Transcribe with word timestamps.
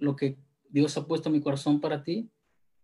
lo 0.00 0.16
que 0.16 0.36
Dios 0.68 0.96
ha 0.96 1.06
puesto 1.06 1.28
en 1.28 1.34
mi 1.34 1.40
corazón 1.40 1.80
para 1.80 2.02
ti. 2.02 2.30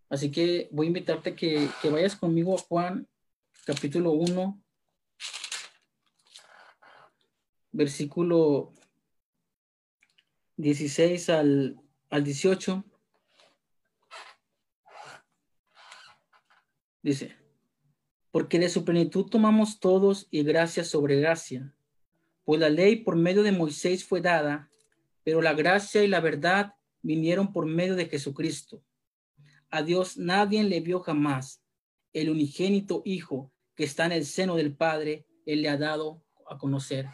Así 0.08 0.30
que 0.30 0.68
voy 0.72 0.86
a 0.86 0.88
invitarte 0.88 1.34
que, 1.34 1.68
que 1.82 1.90
vayas 1.90 2.16
conmigo 2.16 2.54
a 2.54 2.58
Juan 2.58 3.08
capítulo 3.66 4.12
1, 4.12 4.62
versículo 7.72 8.72
16 10.56 11.30
al, 11.30 11.80
al 12.08 12.22
18. 12.22 12.84
Dice, 17.02 17.36
porque 18.30 18.60
de 18.60 18.68
su 18.68 18.84
plenitud 18.84 19.26
tomamos 19.26 19.80
todos 19.80 20.28
y 20.30 20.44
gracia 20.44 20.84
sobre 20.84 21.18
gracia. 21.18 21.74
Pues 22.44 22.60
la 22.60 22.68
ley 22.68 23.02
por 23.02 23.16
medio 23.16 23.42
de 23.42 23.50
Moisés 23.50 24.04
fue 24.04 24.20
dada, 24.20 24.70
pero 25.24 25.42
la 25.42 25.54
gracia 25.54 26.04
y 26.04 26.06
la 26.08 26.20
verdad 26.20 26.75
vinieron 27.06 27.52
por 27.52 27.66
medio 27.66 27.94
de 27.94 28.06
Jesucristo. 28.06 28.82
A 29.70 29.82
Dios 29.82 30.16
nadie 30.16 30.64
le 30.64 30.80
vio 30.80 31.00
jamás. 31.00 31.62
El 32.12 32.30
unigénito 32.30 33.02
Hijo 33.04 33.52
que 33.76 33.84
está 33.84 34.06
en 34.06 34.12
el 34.12 34.26
seno 34.26 34.56
del 34.56 34.74
Padre, 34.74 35.26
Él 35.44 35.62
le 35.62 35.68
ha 35.68 35.76
dado 35.76 36.24
a 36.48 36.58
conocer. 36.58 37.06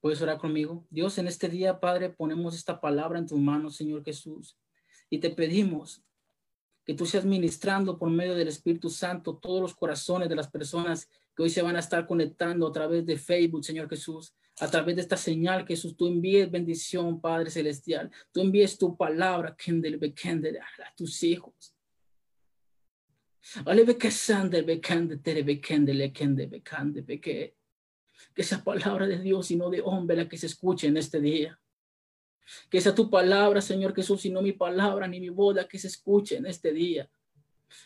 ¿Puedes 0.00 0.20
orar 0.20 0.38
conmigo? 0.38 0.86
Dios, 0.90 1.18
en 1.18 1.26
este 1.26 1.48
día, 1.48 1.80
Padre, 1.80 2.10
ponemos 2.10 2.54
esta 2.54 2.80
palabra 2.80 3.18
en 3.18 3.26
tus 3.26 3.38
manos, 3.38 3.76
Señor 3.76 4.04
Jesús, 4.04 4.58
y 5.08 5.18
te 5.18 5.30
pedimos 5.30 6.04
que 6.84 6.94
tú 6.94 7.06
seas 7.06 7.24
ministrando 7.24 7.98
por 7.98 8.10
medio 8.10 8.34
del 8.34 8.48
Espíritu 8.48 8.90
Santo 8.90 9.38
todos 9.38 9.62
los 9.62 9.74
corazones 9.74 10.28
de 10.28 10.36
las 10.36 10.50
personas 10.50 11.08
que 11.34 11.42
hoy 11.42 11.50
se 11.50 11.62
van 11.62 11.76
a 11.76 11.80
estar 11.80 12.06
conectando 12.06 12.66
a 12.66 12.72
través 12.72 13.04
de 13.06 13.16
Facebook, 13.16 13.64
Señor 13.64 13.88
Jesús, 13.88 14.34
a 14.60 14.70
través 14.70 14.94
de 14.96 15.02
esta 15.02 15.16
señal, 15.16 15.66
Jesús, 15.66 15.96
tú 15.96 16.06
envíes 16.06 16.50
bendición, 16.50 17.20
Padre 17.20 17.50
Celestial, 17.50 18.10
tú 18.32 18.40
envíes 18.40 18.78
tu 18.78 18.96
palabra, 18.96 19.56
a 19.56 20.94
tus 20.96 21.22
hijos. 21.24 21.74
Que 28.34 28.42
esa 28.42 28.62
palabra 28.62 29.06
de 29.06 29.18
Dios 29.18 29.50
y 29.50 29.56
no 29.56 29.70
de 29.70 29.82
hombre 29.82 30.16
la 30.16 30.28
que 30.28 30.38
se 30.38 30.46
escuche 30.46 30.86
en 30.86 30.96
este 30.96 31.20
día. 31.20 31.58
Que 32.70 32.80
sea 32.80 32.94
tu 32.94 33.10
palabra, 33.10 33.60
Señor 33.60 33.94
Jesús, 33.94 34.24
y 34.24 34.30
no 34.30 34.40
mi 34.40 34.52
palabra 34.52 35.08
ni 35.08 35.20
mi 35.20 35.30
boda 35.30 35.66
que 35.66 35.78
se 35.78 35.88
escuche 35.88 36.36
en 36.36 36.46
este 36.46 36.72
día. 36.72 37.10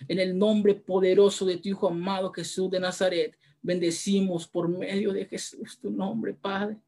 En 0.07 0.19
el 0.19 0.37
nombre 0.37 0.75
poderoso 0.75 1.45
de 1.47 1.59
tu 1.59 1.69
Hijo 1.69 1.89
amado 1.89 2.33
Jesús 2.33 2.71
de 2.71 2.81
Nazaret, 2.81 3.39
bendecimos 3.63 4.47
por 4.47 4.69
medio 4.69 5.13
de 5.13 5.27
Jesús 5.27 5.79
tu 5.81 5.91
nombre, 5.91 6.35
Padre. 6.35 6.79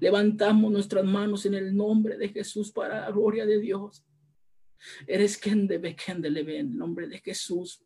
Levantamos 0.00 0.70
nuestras 0.70 1.04
manos 1.04 1.44
en 1.46 1.54
el 1.54 1.74
nombre 1.74 2.16
de 2.16 2.28
Jesús 2.28 2.70
para 2.70 3.02
la 3.02 3.10
gloria 3.10 3.44
de 3.46 3.60
Dios. 3.60 4.04
Eres 5.06 5.36
quien 5.36 5.66
debe, 5.66 5.94
quien 5.94 6.20
debe, 6.20 6.58
en 6.58 6.72
el 6.72 6.76
nombre 6.76 7.06
de 7.08 7.20
Jesús. 7.20 7.82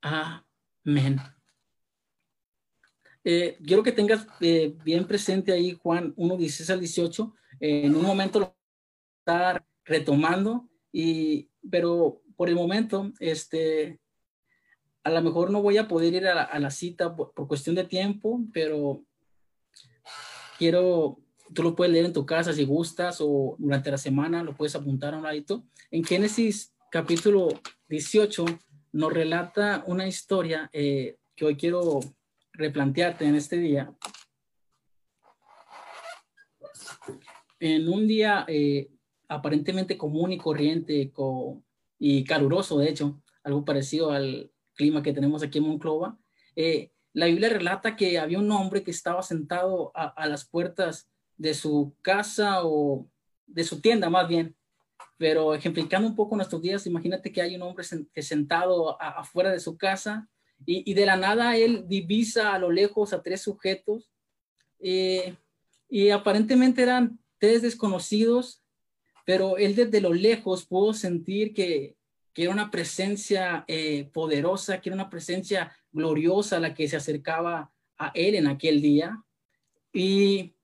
Amén. 0.00 1.18
Eh, 3.24 3.58
quiero 3.64 3.82
que 3.82 3.92
tengas 3.92 4.26
eh, 4.40 4.74
bien 4.84 5.06
presente 5.06 5.52
ahí 5.52 5.78
Juan 5.82 6.12
1, 6.16 6.36
16 6.36 6.70
al 6.70 6.80
18. 6.80 7.34
en 7.60 7.94
un 7.94 8.02
momento 8.02 8.40
lo 8.40 8.56
estar 9.28 9.66
retomando, 9.84 10.68
y, 10.90 11.50
pero 11.70 12.22
por 12.38 12.48
el 12.48 12.54
momento, 12.54 13.12
este, 13.18 13.98
a 15.02 15.10
lo 15.10 15.20
mejor 15.22 15.50
no 15.50 15.60
voy 15.60 15.76
a 15.76 15.88
poder 15.88 16.14
ir 16.14 16.28
a 16.28 16.56
la, 16.60 16.70
cita 16.70 17.16
por, 17.16 17.32
cuestión 17.48 17.74
de 17.74 17.82
tiempo, 17.82 18.40
pero 18.52 19.02
quiero, 20.56 21.18
tú 21.52 21.64
lo 21.64 21.74
puedes 21.74 21.92
leer 21.92 22.04
en 22.04 22.12
tu 22.12 22.24
casa 22.24 22.52
si 22.52 22.64
gustas 22.64 23.18
o 23.20 23.56
durante 23.58 23.90
la 23.90 23.98
semana 23.98 24.44
lo 24.44 24.56
puedes 24.56 24.76
apuntar 24.76 25.14
a 25.14 25.16
un 25.16 25.24
ladito. 25.24 25.64
En 25.90 26.04
Génesis 26.04 26.72
capítulo 26.92 27.48
18 27.88 28.44
nos 28.92 29.12
relata 29.12 29.82
una 29.88 30.06
historia 30.06 30.70
eh, 30.72 31.16
que 31.34 31.44
hoy 31.44 31.56
quiero 31.56 31.98
replantearte 32.52 33.24
en 33.24 33.34
este 33.34 33.56
día. 33.56 33.92
En 37.58 37.88
un 37.88 38.06
día 38.06 38.44
eh, 38.46 38.92
aparentemente 39.26 39.98
común 39.98 40.30
y 40.30 40.38
corriente 40.38 41.10
y 41.98 42.24
caluroso, 42.24 42.78
de 42.78 42.88
hecho, 42.88 43.20
algo 43.42 43.64
parecido 43.64 44.12
al 44.12 44.50
clima 44.74 45.02
que 45.02 45.12
tenemos 45.12 45.42
aquí 45.42 45.58
en 45.58 45.64
Monclova, 45.64 46.18
eh, 46.54 46.92
la 47.12 47.26
Biblia 47.26 47.48
relata 47.48 47.96
que 47.96 48.18
había 48.18 48.38
un 48.38 48.50
hombre 48.52 48.82
que 48.84 48.90
estaba 48.90 49.22
sentado 49.22 49.90
a, 49.94 50.26
las 50.28 50.44
puertas 50.44 51.08
de 51.36 51.54
su 51.54 51.96
casa 52.02 52.60
o 52.64 53.08
de 53.46 53.64
su 53.64 53.80
tienda 53.80 54.08
más 54.10 54.28
bien, 54.28 54.54
pero 55.16 55.54
ejemplificando 55.54 56.06
un 56.06 56.14
poco 56.14 56.36
nuestros 56.36 56.62
días, 56.62 56.86
imagínate 56.86 57.32
que 57.32 57.42
hay 57.42 57.56
un 57.56 57.62
hombre 57.62 57.84
sentado 58.22 59.00
afuera 59.02 59.50
de 59.50 59.58
su 59.58 59.76
casa 59.76 60.28
y, 60.64 60.92
de 60.94 61.06
la 61.06 61.16
nada 61.16 61.56
él 61.56 61.88
divisa 61.88 62.54
a 62.54 62.58
lo 62.58 62.70
lejos 62.70 63.12
a 63.12 63.22
tres 63.22 63.42
sujetos 63.42 64.10
eh, 64.80 65.36
y 65.88 66.10
aparentemente 66.10 66.82
eran 66.82 67.18
tres 67.38 67.62
desconocidos, 67.62 68.62
pero 69.28 69.58
él 69.58 69.76
desde 69.76 70.00
lo 70.00 70.14
lejos 70.14 70.64
pudo 70.64 70.94
sentir 70.94 71.52
que, 71.52 71.98
que 72.32 72.44
era 72.44 72.50
una 72.50 72.70
presencia 72.70 73.62
eh, 73.68 74.08
poderosa, 74.10 74.80
que 74.80 74.88
era 74.88 74.94
una 74.94 75.10
presencia 75.10 75.70
gloriosa 75.92 76.58
la 76.58 76.72
que 76.72 76.88
se 76.88 76.96
acercaba 76.96 77.70
a 77.98 78.10
él 78.14 78.36
en 78.36 78.46
aquel 78.46 78.80
día. 78.80 79.22
Y 79.92 80.54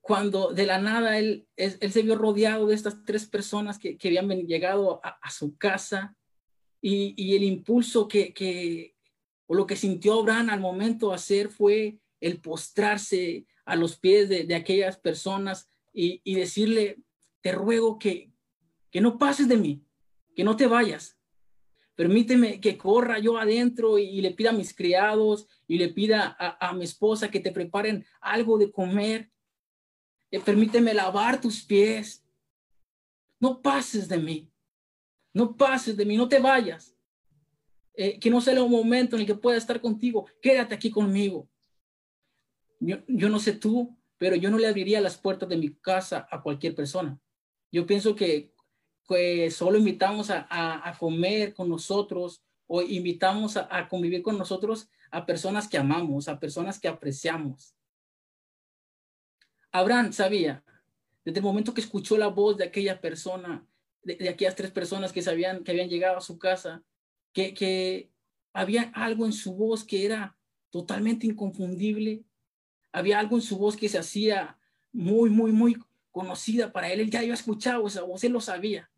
cuando 0.00 0.54
de 0.54 0.64
la 0.64 0.78
nada 0.78 1.18
él, 1.18 1.46
él, 1.54 1.92
se 1.92 2.00
vio 2.00 2.16
rodeado 2.16 2.66
de 2.66 2.76
estas 2.76 3.04
tres 3.04 3.26
personas 3.26 3.78
que, 3.78 3.98
que 3.98 4.08
habían 4.08 4.46
llegado 4.46 5.02
a, 5.04 5.30
su 5.30 5.58
casa, 5.58 6.16
y, 6.80 7.36
el 7.36 7.42
impulso 7.42 8.08
que, 8.08 8.94
o 9.46 9.54
lo 9.54 9.66
que 9.66 9.76
sintió 9.76 10.20
Abraham 10.20 10.48
al 10.48 10.60
momento 10.60 11.10
de 11.10 11.16
hacer 11.16 11.50
fue 11.50 11.98
el 12.22 12.40
postrarse 12.40 13.44
a 13.66 13.76
los 13.76 13.98
pies 13.98 14.30
de, 14.30 14.54
aquellas 14.54 14.96
personas 14.96 15.68
y, 15.92 16.34
decirle, 16.34 17.02
te 17.40 17.52
ruego 17.52 17.98
que, 17.98 18.32
que 18.90 19.00
no 19.00 19.18
pases 19.18 19.48
de 19.48 19.56
mí, 19.56 19.84
que 20.34 20.44
no 20.44 20.56
te 20.56 20.66
vayas. 20.66 21.18
Permíteme 21.94 22.60
que 22.60 22.78
corra 22.78 23.18
yo 23.18 23.36
adentro 23.36 23.98
y, 23.98 24.20
le 24.22 24.30
pida 24.30 24.50
a 24.50 24.54
mis 24.54 24.74
criados 24.74 25.46
y 25.66 25.76
le 25.76 25.88
pida 25.88 26.34
a, 26.38 26.72
mi 26.72 26.84
esposa 26.84 27.30
que 27.30 27.40
te 27.40 27.52
preparen 27.52 28.06
algo 28.20 28.56
de 28.56 28.72
comer. 28.72 29.30
Eh, 30.30 30.40
permíteme 30.40 30.94
lavar 30.94 31.40
tus 31.40 31.62
pies. 31.62 32.24
No 33.38 33.60
pases 33.60 34.08
de 34.08 34.16
mí. 34.16 34.50
No 35.34 35.54
pases 35.54 35.96
de 35.96 36.06
mí, 36.06 36.16
no 36.16 36.28
te 36.28 36.38
vayas. 36.38 36.96
Eh, 37.94 38.18
que 38.18 38.30
no 38.30 38.40
sea 38.40 38.62
un 38.62 38.70
momento 38.70 39.16
en 39.16 39.20
el 39.20 39.26
que 39.26 39.34
pueda 39.34 39.58
estar 39.58 39.78
contigo. 39.80 40.26
Quédate 40.40 40.74
aquí 40.74 40.90
conmigo. 40.90 41.50
Yo, 42.80 43.28
no 43.28 43.38
sé 43.38 43.52
tú, 43.52 43.94
pero 44.20 44.36
yo 44.36 44.50
no 44.50 44.58
le 44.58 44.66
abriría 44.66 45.00
las 45.00 45.16
puertas 45.16 45.48
de 45.48 45.56
mi 45.56 45.72
casa 45.72 46.28
a 46.30 46.42
cualquier 46.42 46.74
persona. 46.74 47.18
Yo 47.72 47.86
pienso 47.86 48.14
que, 48.14 48.52
solo 49.50 49.78
invitamos 49.78 50.28
a, 50.30 50.94
comer 51.00 51.54
con 51.54 51.70
nosotros 51.70 52.42
o 52.66 52.82
invitamos 52.82 53.56
a, 53.56 53.66
a 53.74 53.88
convivir 53.88 54.22
con 54.22 54.36
nosotros 54.36 54.90
a 55.10 55.24
personas 55.24 55.66
que 55.68 55.78
amamos, 55.78 56.28
a 56.28 56.38
personas 56.38 56.78
que 56.78 56.86
apreciamos. 56.86 57.74
Abraham 59.72 60.12
sabía, 60.12 60.62
desde 61.24 61.38
el 61.38 61.44
momento 61.44 61.72
que 61.72 61.80
escuchó 61.80 62.18
la 62.18 62.28
voz 62.28 62.58
de 62.58 62.64
aquella 62.64 63.00
persona, 63.00 63.66
de, 64.02 64.28
aquellas 64.28 64.54
tres 64.54 64.70
personas 64.70 65.14
que 65.14 65.22
sabían 65.22 65.64
que 65.64 65.70
habían 65.70 65.88
llegado 65.88 66.18
a 66.18 66.20
su 66.20 66.38
casa, 66.38 66.84
que, 67.32 67.54
que 67.54 68.12
había 68.52 68.82
algo 68.94 69.24
en 69.24 69.32
su 69.32 69.54
voz 69.54 69.82
que 69.82 70.04
era 70.04 70.36
totalmente 70.68 71.26
inconfundible, 71.26 72.26
había 72.92 73.18
algo 73.18 73.36
en 73.36 73.42
su 73.42 73.58
voz 73.58 73.76
que 73.76 73.88
se 73.88 73.98
hacía 73.98 74.58
muy, 74.92 75.30
muy, 75.30 75.52
muy 75.52 75.76
conocida 76.10 76.72
para 76.72 76.92
él. 76.92 77.00
Él 77.00 77.10
ya 77.10 77.20
había 77.20 77.34
escuchado 77.34 77.86
esa 77.86 78.02
voz, 78.02 78.24
él 78.24 78.32
lo 78.32 78.40
sabía. 78.40 78.90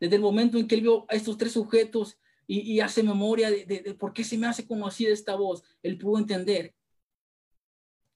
Desde 0.00 0.16
el 0.16 0.22
momento 0.22 0.58
en 0.58 0.66
que 0.66 0.74
él 0.74 0.82
vio 0.82 1.06
a 1.08 1.14
estos 1.14 1.36
tres 1.36 1.52
sujetos 1.52 2.18
y, 2.46 2.60
y 2.60 2.80
hace 2.80 3.02
memoria 3.02 3.50
de, 3.50 3.64
de, 3.64 3.94
por 3.94 4.12
qué 4.12 4.24
se 4.24 4.36
me 4.36 4.46
hace 4.46 4.66
conocida 4.66 5.12
esta 5.12 5.34
voz, 5.34 5.62
él 5.82 5.98
pudo 5.98 6.18
entender 6.18 6.74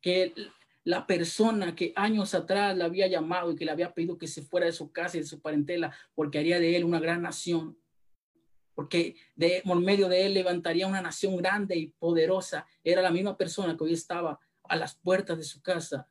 que 0.01 0.35
la 0.85 1.07
persona 1.07 1.75
que 1.75 1.93
años 1.97 2.35
atrás 2.35 2.77
le 2.77 2.85
había 2.85 3.07
llamado 3.07 3.51
y 3.51 3.57
que 3.57 3.65
le 3.65 3.73
había 3.73 3.93
pedido 3.93 4.17
que 4.17 4.27
se 4.27 4.43
fuera 4.43 4.67
de 4.67 4.73
su 4.73 4.91
casa 4.93 5.17
y 5.17 5.21
de 5.21 5.27
su 5.27 5.41
parentela 5.41 5.95
porque 6.15 6.39
haría 6.39 6.59
de 6.59 6.77
él 6.77 6.85
una 6.85 7.01
gran 7.01 7.23
nación, 7.23 7.79
porque 8.75 9.17
de, 9.35 9.63
por 9.65 9.81
medio 9.81 10.09
de 10.09 10.27
él 10.27 10.35
levantaría 10.35 10.87
una 10.87 11.03
nación 11.03 11.37
grande 11.37 11.77
y 11.77 11.89
poderosa, 11.89 12.67
era 12.85 13.03
la 13.03 13.11
misma 13.11 13.37
persona 13.37 13.77
que 13.77 13.85
hoy 13.85 13.93
estaba 13.93 14.39
a 14.69 14.77
las 14.77 14.95
puertas 14.95 15.39
de 15.39 15.45
su 15.45 15.63
casa 15.63 16.09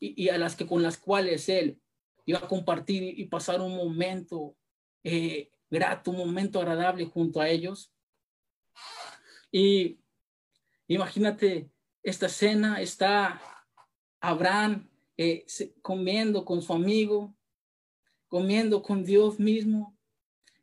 y, 0.00 0.28
a 0.28 0.38
las 0.38 0.56
que 0.56 0.66
con 0.66 0.82
las 0.82 0.98
cuales 0.98 1.48
él 1.48 1.80
iba 2.26 2.38
a 2.38 2.48
compartir 2.48 3.18
y 3.18 3.24
pasar 3.26 3.60
un 3.60 3.76
momento 3.76 4.56
eh, 5.02 5.50
grato, 5.70 6.10
un 6.10 6.18
momento 6.18 6.60
agradable 6.60 7.06
junto 7.06 7.40
a 7.40 7.48
ellos. 7.48 7.92
Y 9.50 10.00
imagínate 10.88 11.70
esta 12.02 12.26
escena 12.26 12.80
está 12.80 13.40
Abraham 14.20 14.90
eh, 15.16 15.46
comiendo 15.80 16.44
con 16.44 16.60
su 16.60 16.72
amigo, 16.72 17.36
comiendo 18.28 18.82
con 18.82 19.04
Dios 19.04 19.38
mismo. 19.38 19.96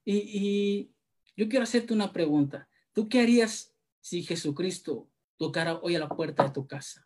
Y, 0.04 0.18
y 0.18 0.96
yo 1.36 1.50
quiero 1.50 1.64
hacerte 1.64 1.94
una 1.94 2.12
pregunta. 2.12 2.68
¿Tú 2.94 3.08
qué 3.08 3.22
harías 3.22 3.74
si 4.02 4.24
Jesucristo 4.24 5.11
tocara 5.42 5.80
hoy 5.82 5.96
a 5.96 6.00
la 6.00 6.08
puerta 6.08 6.44
de 6.44 6.52
tu 6.52 6.68
casa? 6.68 7.04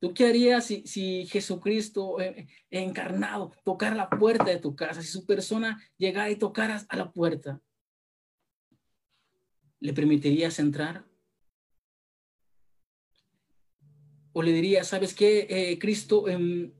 ¿Tú 0.00 0.14
qué 0.14 0.28
harías 0.28 0.66
si, 0.66 0.86
si 0.86 1.26
Jesucristo 1.26 2.20
eh, 2.20 2.46
encarnado 2.70 3.50
tocara 3.64 3.96
la 3.96 4.08
puerta 4.08 4.44
de 4.44 4.60
tu 4.60 4.76
casa? 4.76 5.02
Si 5.02 5.08
su 5.08 5.26
persona 5.26 5.82
llegara 5.96 6.30
y 6.30 6.36
tocara 6.36 6.80
a 6.88 6.96
la 6.96 7.10
puerta, 7.10 7.60
¿le 9.80 9.92
permitirías 9.92 10.60
entrar? 10.60 11.04
¿O 14.32 14.40
le 14.40 14.52
dirías, 14.52 14.86
sabes 14.86 15.14
qué, 15.14 15.48
eh, 15.50 15.78
Cristo, 15.80 16.28
em, 16.28 16.72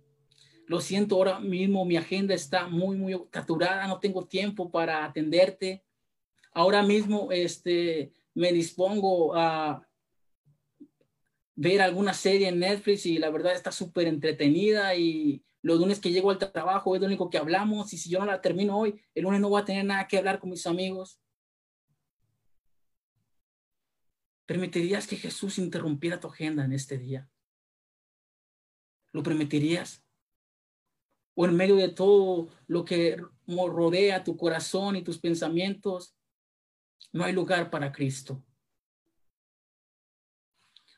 lo 0.66 0.80
siento, 0.80 1.16
ahora 1.16 1.40
mismo 1.40 1.84
mi 1.84 1.96
agenda 1.96 2.32
está 2.32 2.68
muy, 2.68 2.96
muy 2.96 3.20
saturada, 3.32 3.88
no 3.88 3.98
tengo 3.98 4.24
tiempo 4.28 4.70
para 4.70 5.04
atenderte. 5.04 5.82
Ahora 6.52 6.84
mismo 6.84 7.32
este, 7.32 8.12
me 8.38 8.52
dispongo 8.52 9.34
a 9.34 9.84
ver 11.56 11.82
alguna 11.82 12.14
serie 12.14 12.46
en 12.46 12.60
Netflix 12.60 13.04
y 13.04 13.18
la 13.18 13.30
verdad 13.30 13.52
está 13.52 13.72
súper 13.72 14.06
entretenida 14.06 14.94
y 14.94 15.44
los 15.60 15.80
lunes 15.80 15.98
que 15.98 16.12
llego 16.12 16.30
al 16.30 16.38
trabajo 16.38 16.94
es 16.94 17.00
lo 17.00 17.08
único 17.08 17.30
que 17.30 17.38
hablamos 17.38 17.92
y 17.92 17.98
si 17.98 18.08
yo 18.08 18.20
no 18.20 18.26
la 18.26 18.40
termino 18.40 18.78
hoy, 18.78 19.02
el 19.16 19.24
lunes 19.24 19.40
no 19.40 19.48
voy 19.48 19.60
a 19.60 19.64
tener 19.64 19.84
nada 19.84 20.06
que 20.06 20.18
hablar 20.18 20.38
con 20.38 20.50
mis 20.50 20.68
amigos. 20.68 21.20
¿Permitirías 24.46 25.08
que 25.08 25.16
Jesús 25.16 25.58
interrumpiera 25.58 26.20
tu 26.20 26.28
agenda 26.28 26.64
en 26.64 26.72
este 26.72 26.96
día? 26.96 27.28
¿Lo 29.10 29.24
permitirías? 29.24 30.04
¿O 31.34 31.44
en 31.44 31.56
medio 31.56 31.74
de 31.74 31.88
todo 31.88 32.50
lo 32.68 32.84
que 32.84 33.20
rodea 33.48 34.22
tu 34.22 34.36
corazón 34.36 34.94
y 34.94 35.02
tus 35.02 35.18
pensamientos, 35.18 36.14
no 37.12 37.24
hay 37.24 37.32
lugar 37.32 37.70
para 37.70 37.92
Cristo? 37.92 38.42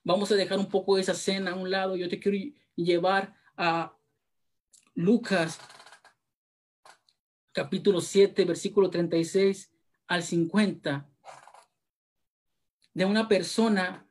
Vamos 0.03 0.33
a 0.33 0.35
dejar 0.35 0.59
un 0.59 0.69
poco 0.69 0.99
esa 0.99 1.15
cena 1.15 1.53
a 1.53 1.55
un 1.55 1.71
lado. 1.71 1.97
Yo 1.97 2.09
te 2.09 2.19
quiero 2.19 2.39
llevar 2.75 3.35
a 3.57 3.95
Lucas 4.95 5.59
capítulo 7.53 8.01
7, 8.01 8.45
versículo 8.45 8.91
36 8.91 9.71
al 10.07 10.23
50, 10.23 11.09
de 12.95 13.05
una 13.05 13.29
persona 13.29 14.09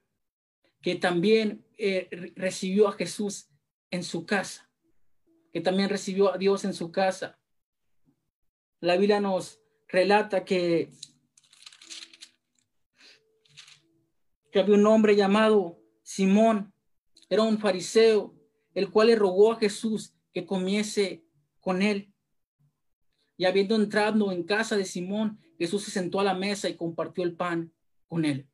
que 0.81 0.95
también 0.95 1.65
eh, 1.77 2.33
recibió 2.36 2.88
a 2.88 2.94
Jesús 2.94 3.50
en 3.91 4.03
su 4.03 4.25
casa, 4.25 4.69
que 5.51 5.62
también 5.62 5.89
recibió 5.89 6.33
a 6.33 6.38
Dios 6.38 6.63
en 6.63 6.74
su 6.74 6.91
casa. 6.91 7.39
La 8.80 8.95
Biblia 8.95 9.19
nos 9.19 9.59
relata 9.88 10.45
que, 10.45 10.91
que 14.51 14.60
había 14.60 14.75
un 14.75 14.86
hombre 14.88 15.16
llamado 15.16 15.80
Simón 16.01 16.74
era 17.30 17.44
un 17.44 17.60
fariseo, 17.60 18.36
el 18.74 18.90
cual 18.90 19.07
le 19.07 19.16
rogó 19.16 19.54
a 19.54 19.60
Jesús 19.60 20.13
que 20.34 20.46
comiese 20.46 21.24
con 21.60 21.81
él. 21.81 22.12
Y 23.38 23.46
habiendo 23.46 23.75
entrado 23.75 24.31
en 24.31 24.44
casa 24.44 24.75
de 24.75 24.86
Simón, 24.86 25.40
Jesús 25.57 25.84
se 25.84 25.92
sentó 25.92 26.19
a 26.19 26.24
la 26.24 26.34
mesa 26.34 26.68
y 26.68 26.75
compartió 26.75 27.24
el 27.24 27.36
pan 27.36 27.72
con 28.07 28.25
él. 28.25 28.48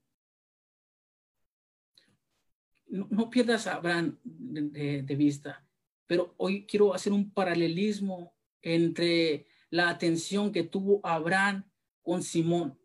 No, 2.88 3.30
pierdas 3.30 3.68
a 3.68 3.76
Abraham 3.76 4.20
de, 4.24 5.16
vista, 5.16 5.66
pero 6.08 6.34
hoy 6.38 6.66
quiero 6.66 6.94
hacer 6.94 7.12
un 7.12 7.32
paralelismo 7.32 8.34
entre 8.62 9.48
la 9.70 9.90
atención 9.90 10.52
que 10.52 10.64
tuvo 10.64 11.02
Abraham 11.04 11.66
con 12.04 12.24
Simón 12.24 12.80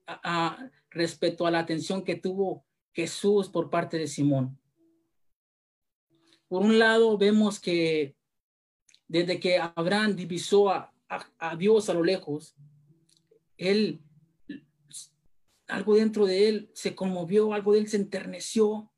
respecto 0.91 1.47
a 1.47 1.51
la 1.51 1.61
atención 1.61 2.03
que 2.03 2.17
tuvo 2.17 2.65
Jesús 2.93 3.49
por 3.49 3.71
parte 3.71 3.99
de 3.99 4.07
Simón. 4.07 4.59
Por 6.49 6.63
un 6.63 6.79
lado, 6.79 7.17
vemos 7.17 7.61
que 7.61 8.17
desde 9.07 9.41
que 9.41 9.59
Abraham 9.59 10.17
divisó 10.17 10.71
a, 10.71 10.93
Dios 11.59 11.89
a 11.89 11.95
lo 11.95 12.05
lejos, 12.05 12.55
él, 13.57 14.01
algo 15.67 15.97
dentro 15.97 16.27
de 16.27 16.49
él 16.49 16.71
se 16.75 16.95
conmovió, 16.95 17.53
algo 17.53 17.73
de 17.73 17.81
él 17.81 17.89
se 17.89 17.97
enterneció 17.97 18.93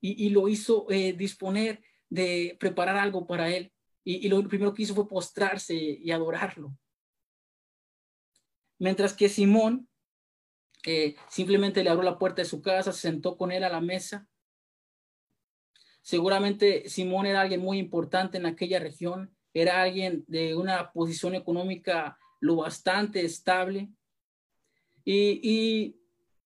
y, 0.00 0.30
lo 0.30 0.48
hizo 0.48 0.86
eh, 0.90 1.12
disponer 1.12 1.82
de 2.08 2.56
preparar 2.58 2.96
algo 2.96 3.26
para 3.26 3.54
él. 3.54 3.72
Y, 4.02 4.28
lo 4.28 4.42
primero 4.48 4.72
que 4.72 4.82
hizo 4.82 4.94
fue 4.94 5.06
postrarse 5.06 5.74
y 5.74 6.10
adorarlo. 6.10 6.76
Mientras 8.78 9.12
que 9.12 9.28
Simón 9.28 9.89
eh, 10.86 11.16
simplemente 11.28 11.82
le 11.82 11.90
abrió 11.90 12.04
la 12.04 12.18
puerta 12.18 12.42
de 12.42 12.48
su 12.48 12.62
casa, 12.62 12.92
se 12.92 13.00
sentó 13.00 13.36
con 13.36 13.52
él 13.52 13.64
a 13.64 13.68
la 13.68 13.80
mesa. 13.80 14.26
Seguramente 16.02 16.88
Simón 16.88 17.26
era 17.26 17.42
alguien 17.42 17.60
muy 17.60 17.78
importante 17.78 18.38
en 18.38 18.46
aquella 18.46 18.78
región, 18.78 19.34
era 19.52 19.82
alguien 19.82 20.24
de 20.26 20.54
una 20.54 20.92
posición 20.92 21.34
económica 21.34 22.18
lo 22.40 22.56
bastante 22.56 23.24
estable. 23.24 23.90
Y, 25.04 25.96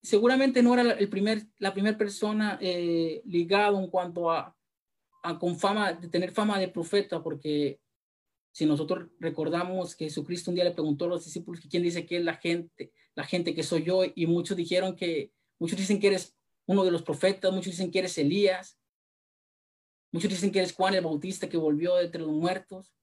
seguramente 0.02 0.62
no 0.62 0.74
era 0.74 0.92
el 0.92 1.08
primer, 1.08 1.46
la 1.58 1.72
primera 1.72 1.96
persona 1.96 2.58
eh, 2.60 3.22
ligado 3.24 3.78
en 3.78 3.88
cuanto 3.88 4.30
a, 4.30 4.54
a, 5.22 5.38
con 5.38 5.58
fama, 5.58 5.94
de 5.94 6.08
tener 6.08 6.30
fama 6.32 6.58
de 6.58 6.68
profeta, 6.68 7.22
porque 7.22 7.80
si 8.54 8.66
nosotros 8.66 9.08
recordamos 9.18 9.96
que 9.96 10.04
Jesucristo 10.04 10.50
un 10.50 10.54
día 10.54 10.62
le 10.62 10.70
preguntó 10.70 11.06
a 11.06 11.08
los 11.08 11.24
discípulos 11.24 11.60
quién 11.68 11.82
dice 11.82 12.06
que 12.06 12.18
es 12.18 12.24
la 12.24 12.34
gente, 12.34 12.92
la 13.16 13.24
gente 13.24 13.52
que 13.52 13.64
soy 13.64 13.82
yo, 13.82 14.02
y 14.14 14.26
muchos 14.26 14.56
dijeron 14.56 14.94
que, 14.94 15.32
muchos 15.58 15.76
dicen 15.76 15.98
que 15.98 16.06
eres 16.06 16.36
uno 16.66 16.84
de 16.84 16.92
los 16.92 17.02
profetas, 17.02 17.52
muchos 17.52 17.72
dicen 17.72 17.90
que 17.90 17.98
eres 17.98 18.16
Elías, 18.16 18.78
Muchos 20.14 20.30
dicen 20.30 20.52
que 20.52 20.60
eres 20.60 20.72
Juan 20.72 20.94
el 20.94 21.02
Bautista 21.02 21.48
que 21.48 21.56
volvió 21.56 21.96
de 21.96 22.04
entre 22.04 22.20
los 22.20 22.30
muertos. 22.30 22.94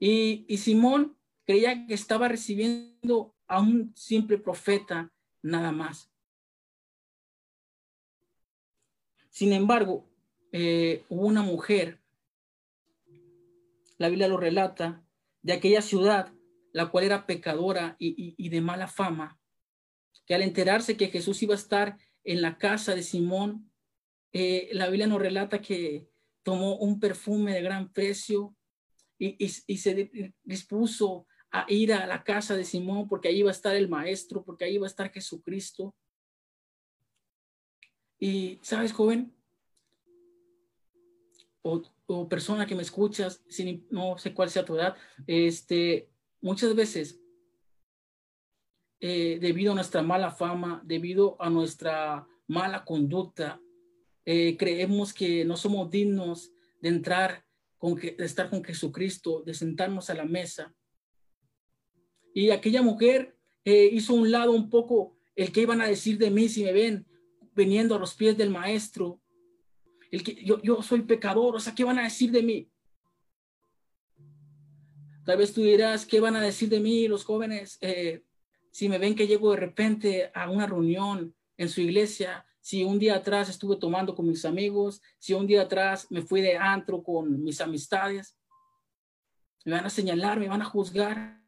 Y, 0.00 0.46
y 0.48 0.56
Simón 0.56 1.14
creía 1.44 1.86
que 1.86 1.92
estaba 1.92 2.28
recibiendo 2.28 3.36
a 3.46 3.60
un 3.60 3.94
simple 3.94 4.38
profeta 4.38 5.12
nada 5.42 5.70
más. 5.70 6.10
Sin 9.28 9.52
embargo, 9.52 10.08
eh, 10.50 11.04
hubo 11.10 11.26
una 11.26 11.42
mujer, 11.42 12.00
la 13.98 14.08
Biblia 14.08 14.28
lo 14.28 14.36
relata, 14.36 15.04
de 15.42 15.52
aquella 15.52 15.80
ciudad, 15.82 16.32
la 16.72 16.90
cual 16.90 17.04
era 17.04 17.26
pecadora 17.26 17.96
y, 17.98 18.48
de 18.48 18.60
mala 18.60 18.88
fama, 18.88 19.38
que 20.26 20.34
al 20.34 20.42
enterarse 20.42 20.96
que 20.96 21.08
Jesús 21.08 21.42
iba 21.42 21.54
a 21.54 21.58
estar 21.58 21.96
en 22.24 22.42
la 22.42 22.58
casa 22.58 22.94
de 22.94 23.02
Simón, 23.02 23.70
eh, 24.32 24.68
la 24.72 24.88
Biblia 24.88 25.06
nos 25.06 25.20
relata 25.20 25.62
que 25.62 26.08
tomó 26.42 26.76
un 26.76 26.98
perfume 26.98 27.54
de 27.54 27.62
gran 27.62 27.92
precio 27.92 28.56
y, 29.18 29.48
se 29.48 30.34
dispuso 30.42 31.26
a 31.50 31.64
ir 31.68 31.92
a 31.92 32.06
la 32.06 32.24
casa 32.24 32.56
de 32.56 32.64
Simón 32.64 33.08
porque 33.08 33.28
ahí 33.28 33.38
iba 33.38 33.50
a 33.50 33.52
estar 33.52 33.74
el 33.74 33.88
maestro, 33.88 34.44
porque 34.44 34.64
ahí 34.64 34.74
iba 34.74 34.86
a 34.86 34.90
estar 34.90 35.10
Jesucristo. 35.12 35.94
Y, 38.18 38.58
¿sabes, 38.62 38.92
joven? 38.92 39.34
O, 41.62 41.82
persona 42.28 42.66
que 42.66 42.74
me 42.74 42.82
escuchas, 42.82 43.42
sin, 43.48 43.86
no 43.90 44.18
sé 44.18 44.32
cuál 44.32 44.50
sea 44.50 44.64
tu 44.64 44.76
edad, 44.76 44.96
este, 45.26 46.08
muchas 46.40 46.74
veces, 46.74 47.20
eh, 49.00 49.38
debido 49.40 49.72
a 49.72 49.74
nuestra 49.74 50.02
mala 50.02 50.30
fama, 50.30 50.82
debido 50.84 51.36
a 51.40 51.50
nuestra 51.50 52.26
mala 52.46 52.84
conducta, 52.84 53.60
eh, 54.24 54.56
creemos 54.56 55.12
que 55.12 55.44
no 55.44 55.56
somos 55.56 55.90
dignos 55.90 56.52
de 56.80 56.88
entrar, 56.88 57.44
con 57.78 57.94
de 57.94 58.16
estar 58.18 58.48
con 58.48 58.64
Jesucristo, 58.64 59.42
de 59.44 59.54
sentarnos 59.54 60.08
a 60.10 60.14
la 60.14 60.24
mesa. 60.24 60.74
Y 62.34 62.50
aquella 62.50 62.82
mujer 62.82 63.36
eh, 63.64 63.88
hizo 63.92 64.14
un 64.14 64.30
lado 64.30 64.52
un 64.52 64.70
poco 64.70 65.16
el 65.34 65.52
que 65.52 65.62
iban 65.62 65.80
a 65.80 65.86
decir 65.86 66.18
de 66.18 66.30
mí 66.30 66.48
si 66.48 66.64
me 66.64 66.72
ven 66.72 67.06
viniendo 67.54 67.94
a 67.94 67.98
los 67.98 68.14
pies 68.14 68.36
del 68.36 68.50
maestro. 68.50 69.20
El 70.10 70.22
que 70.22 70.34
yo, 70.44 70.60
yo 70.62 70.82
soy 70.82 71.02
pecador, 71.02 71.56
o 71.56 71.60
sea, 71.60 71.74
¿qué 71.74 71.84
van 71.84 71.98
a 71.98 72.04
decir 72.04 72.30
de 72.30 72.42
mí? 72.42 72.70
Tal 75.24 75.38
vez 75.38 75.52
tú 75.52 75.62
dirás, 75.62 76.06
¿qué 76.06 76.20
van 76.20 76.36
a 76.36 76.40
decir 76.40 76.68
de 76.68 76.80
mí 76.80 77.08
los 77.08 77.24
jóvenes 77.24 77.78
eh, 77.80 78.22
si 78.70 78.88
me 78.88 78.98
ven 78.98 79.14
que 79.14 79.26
llego 79.26 79.50
de 79.50 79.56
repente 79.56 80.30
a 80.34 80.50
una 80.50 80.66
reunión 80.66 81.34
en 81.56 81.68
su 81.68 81.80
iglesia 81.80 82.46
si 82.66 82.82
un 82.82 82.98
día 82.98 83.14
atrás 83.14 83.48
estuve 83.48 83.76
tomando 83.76 84.16
con 84.16 84.26
mis 84.26 84.44
amigos, 84.44 85.00
si 85.20 85.34
un 85.34 85.46
día 85.46 85.62
atrás 85.62 86.08
me 86.10 86.22
fui 86.22 86.40
de 86.40 86.56
antro 86.56 87.00
con 87.00 87.44
mis 87.44 87.60
amistades, 87.60 88.36
me 89.64 89.74
van 89.74 89.86
a 89.86 89.88
señalar, 89.88 90.40
me 90.40 90.48
van 90.48 90.62
a 90.62 90.64
juzgar. 90.64 91.40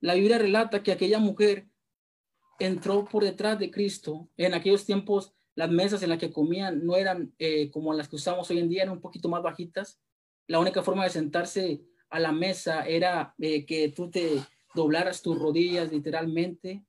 La 0.00 0.14
Biblia 0.14 0.38
relata 0.38 0.82
que 0.82 0.92
aquella 0.92 1.18
mujer 1.18 1.68
entró 2.58 3.04
por 3.04 3.22
detrás 3.22 3.58
de 3.58 3.70
Cristo. 3.70 4.30
En 4.38 4.54
aquellos 4.54 4.86
tiempos 4.86 5.33
las 5.54 5.70
mesas 5.70 6.02
en 6.02 6.10
las 6.10 6.18
que 6.18 6.32
comían 6.32 6.84
no 6.84 6.96
eran 6.96 7.32
eh, 7.38 7.70
como 7.70 7.92
las 7.92 8.08
que 8.08 8.16
usamos 8.16 8.50
hoy 8.50 8.58
en 8.58 8.68
día, 8.68 8.82
eran 8.82 8.94
un 8.94 9.00
poquito 9.00 9.28
más 9.28 9.42
bajitas. 9.42 10.00
La 10.46 10.58
única 10.58 10.82
forma 10.82 11.04
de 11.04 11.10
sentarse 11.10 11.82
a 12.10 12.18
la 12.18 12.32
mesa 12.32 12.86
era 12.86 13.34
eh, 13.38 13.64
que 13.64 13.88
tú 13.88 14.10
te 14.10 14.42
doblaras 14.74 15.22
tus 15.22 15.38
rodillas 15.38 15.92
literalmente. 15.92 16.84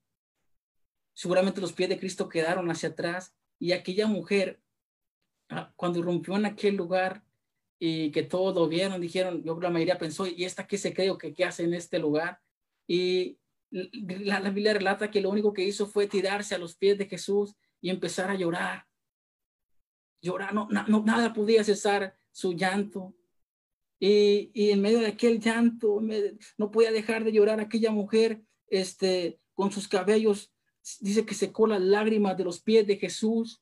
Seguramente 1.14 1.62
los 1.62 1.74
pies 1.74 1.90
de 1.90 2.00
Cristo 2.00 2.28
quedaron 2.28 2.70
hacia 2.70 2.90
atrás 2.90 3.36
y 3.60 3.72
aquella 3.72 4.08
mujer, 4.08 4.62
ah, 5.50 5.72
cuando 5.76 6.00
irrumpió 6.00 6.36
en 6.36 6.46
aquel 6.46 6.76
lugar 6.76 7.24
y 7.80 8.12
que 8.12 8.24
todos 8.24 8.68
vieron, 8.68 9.00
dijeron, 9.00 9.44
yo 9.44 9.60
la 9.60 9.70
mayoría 9.70 9.98
pensó, 9.98 10.26
¿y 10.28 10.44
esta 10.44 10.66
qué 10.66 10.78
se 10.78 10.94
cree 10.94 11.16
que 11.18 11.34
qué 11.34 11.46
hace 11.46 11.64
en 11.64 11.74
este 11.74 12.00
lugar? 12.00 12.40
Y 12.88 13.38
la, 13.70 14.40
la 14.40 14.50
Biblia 14.50 14.74
relata 14.74 15.12
que 15.12 15.22
lo 15.22 15.30
único 15.30 15.54
que 15.54 15.64
hizo 15.64 15.86
fue 15.86 16.08
tirarse 16.08 16.56
a 16.56 16.58
los 16.58 16.76
pies 16.76 16.98
de 16.98 17.08
Jesús 17.08 17.56
y 17.86 17.92
empezar 17.92 18.32
a 18.32 18.36
llorar. 18.36 18.88
Llorar, 20.20 20.56
no, 20.56 20.68
no 20.72 21.04
nada 21.04 21.32
podía 21.34 21.64
cesar 21.64 22.18
su 22.32 22.54
llanto. 22.54 23.14
Y, 24.00 24.50
y, 24.56 24.72
en 24.72 24.82
medio 24.82 25.02
de 25.02 25.06
aquel 25.06 25.40
llanto, 25.40 26.02
no 26.58 26.72
podía 26.72 26.92
dejar 26.92 27.24
de 27.24 27.32
llorar 27.32 27.60
aquella 27.60 27.92
mujer, 27.92 28.42
este, 28.70 29.40
con 29.54 29.72
sus 29.72 29.88
cabellos, 29.88 30.52
dice 31.00 31.28
que 31.28 31.36
secó 31.36 31.68
las 31.68 31.80
lágrimas 31.80 32.36
de 32.36 32.46
los 32.46 32.60
pies 32.60 32.88
de 32.88 32.98
Jesús 32.98 33.62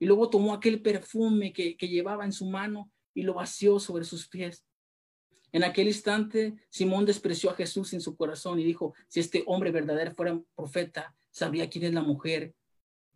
y 0.00 0.06
luego 0.06 0.28
tomó 0.28 0.54
aquel 0.54 0.82
perfume 0.82 1.52
que, 1.52 1.76
que 1.76 1.86
llevaba 1.86 2.24
en 2.24 2.32
su 2.32 2.46
mano 2.46 2.90
y 3.14 3.22
lo 3.22 3.34
vació 3.34 3.78
sobre 3.78 4.04
sus 4.04 4.26
pies. 4.26 4.64
En 5.52 5.62
aquel 5.62 5.86
instante, 5.86 6.56
Simón 6.68 7.06
despreció 7.06 7.50
a 7.50 7.54
Jesús 7.54 7.92
en 7.92 8.00
su 8.00 8.16
corazón 8.16 8.58
y 8.58 8.64
dijo, 8.64 8.92
si 9.06 9.20
este 9.20 9.44
hombre 9.46 9.70
verdadero 9.70 10.10
fuera 10.16 10.42
profeta, 10.56 11.14
sabría 11.30 11.70
quién 11.70 11.84
es 11.84 11.94
la 11.94 12.02
mujer 12.02 12.56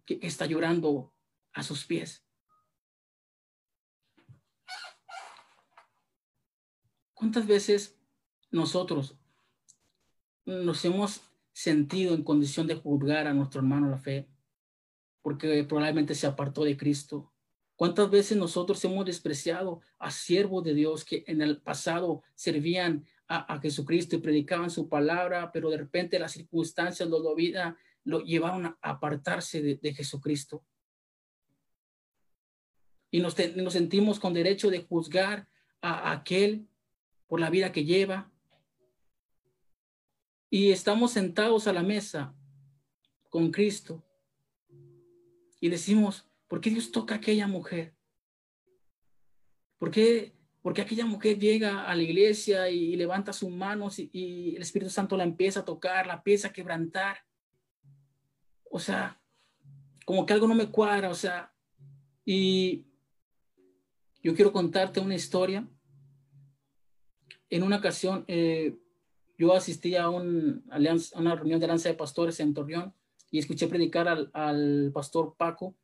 que 0.07 0.19
está 0.23 0.47
llorando 0.47 1.13
a 1.53 1.63
sus 1.63 1.85
pies. 1.85 2.25
¿Cuántas 7.13 7.47
veces 7.47 7.99
nosotros 8.51 9.17
nos 10.45 10.85
hemos 10.85 11.21
sentido 11.53 12.15
en 12.15 12.23
condición 12.23 12.67
de 12.67 12.77
juzgar 12.77 13.27
a 13.27 13.35
nuestro 13.35 13.61
hermano 13.61 13.91
la 13.91 13.99
fe 13.99 14.29
porque 15.23 15.65
probablemente 15.65 16.15
se 16.15 16.27
apartó 16.27 16.63
de 16.63 16.77
Cristo 16.77 17.33
¿Cuántas 17.77 18.11
veces 18.11 18.39
nosotros 18.39 18.83
hemos 18.87 19.05
despreciado 19.05 19.83
a 19.99 20.11
siervos 20.11 20.65
de 20.65 20.73
Dios 20.73 21.05
que 21.05 21.25
en 21.27 21.43
el 21.43 21.61
pasado 21.61 22.23
servían 22.35 23.05
a, 23.29 23.59
Jesucristo 23.61 24.17
y 24.17 24.21
predicaban 24.21 24.71
su 24.71 24.89
palabra, 24.89 25.51
pero 25.53 25.69
de 25.69 25.77
repente 25.77 26.19
las 26.19 26.33
circunstancias 26.33 27.09
lo, 27.09 27.19
lo, 27.19 27.35
lo 28.07 28.21
llevaron 28.21 28.65
a 28.67 28.79
apartarse 28.81 29.61
de, 29.61 29.95
Jesucristo? 29.95 30.65
Y 33.11 33.21
nos, 33.21 33.35
sentimos 33.35 34.19
con 34.19 34.33
derecho 34.33 34.71
de 34.71 34.83
juzgar 34.83 35.49
a 35.83 36.13
aquel 36.13 36.67
por 37.27 37.41
la 37.41 37.51
vida 37.51 37.73
que 37.73 37.85
lleva. 37.85 38.33
Y 40.49 40.71
estamos 40.71 41.13
sentados 41.13 41.67
a 41.67 41.75
la 41.75 41.83
mesa 41.83 42.35
con 43.29 43.51
Cristo 43.51 44.03
y 45.61 45.69
decimos, 45.69 46.27
¿Por 46.49 46.61
qué 46.61 46.71
Dios 46.71 46.93
toca 46.93 47.15
a 47.15 47.19
aquella 47.19 47.49
mujer? 47.49 47.95
¿Por 49.79 49.91
qué, 49.91 50.33
porque 50.63 50.81
aquella 50.81 51.05
mujer 51.05 51.39
llega 51.39 51.85
a 51.85 51.95
la 51.95 52.03
iglesia 52.03 52.71
y, 52.71 52.97
levanta 52.97 53.33
sus 53.33 53.51
manos 53.51 53.99
y, 53.99 54.55
el 54.55 54.63
Espíritu 54.63 54.91
Santo 54.91 55.17
la 55.17 55.25
empieza 55.25 55.61
a 55.61 55.65
tocar, 55.65 56.07
la 56.07 56.15
empieza 56.15 56.49
a 56.49 56.53
quebrantar? 56.53 57.19
O 58.77 58.79
sea, 58.79 59.19
como 60.05 60.27
que 60.27 60.35
algo 60.35 60.47
no 60.47 60.55
me 60.55 60.71
cuadra, 60.71 61.09
o 61.09 61.15
sea, 61.15 61.51
y 62.27 62.85
yo 64.23 64.35
quiero 64.35 64.53
contarte 64.53 65.01
una 65.01 65.15
historia. 65.15 65.67
En 67.49 67.63
una 67.63 67.79
ocasión, 67.79 68.27
eh, 68.29 68.77
yo 69.39 69.55
asistí 69.55 69.97
a, 69.97 70.11
un, 70.11 70.63
a 70.71 70.79
una 71.19 71.37
reunión 71.37 71.59
de 71.59 71.65
Alianza 71.65 71.89
de 71.89 71.95
Pastores 71.95 72.39
en 72.41 72.53
Torreón 72.53 72.93
y 73.31 73.39
escuché 73.39 73.67
predicar 73.67 74.09
al, 74.09 74.31
al 74.35 74.91
pastor 74.93 75.37
Paco 75.39 75.75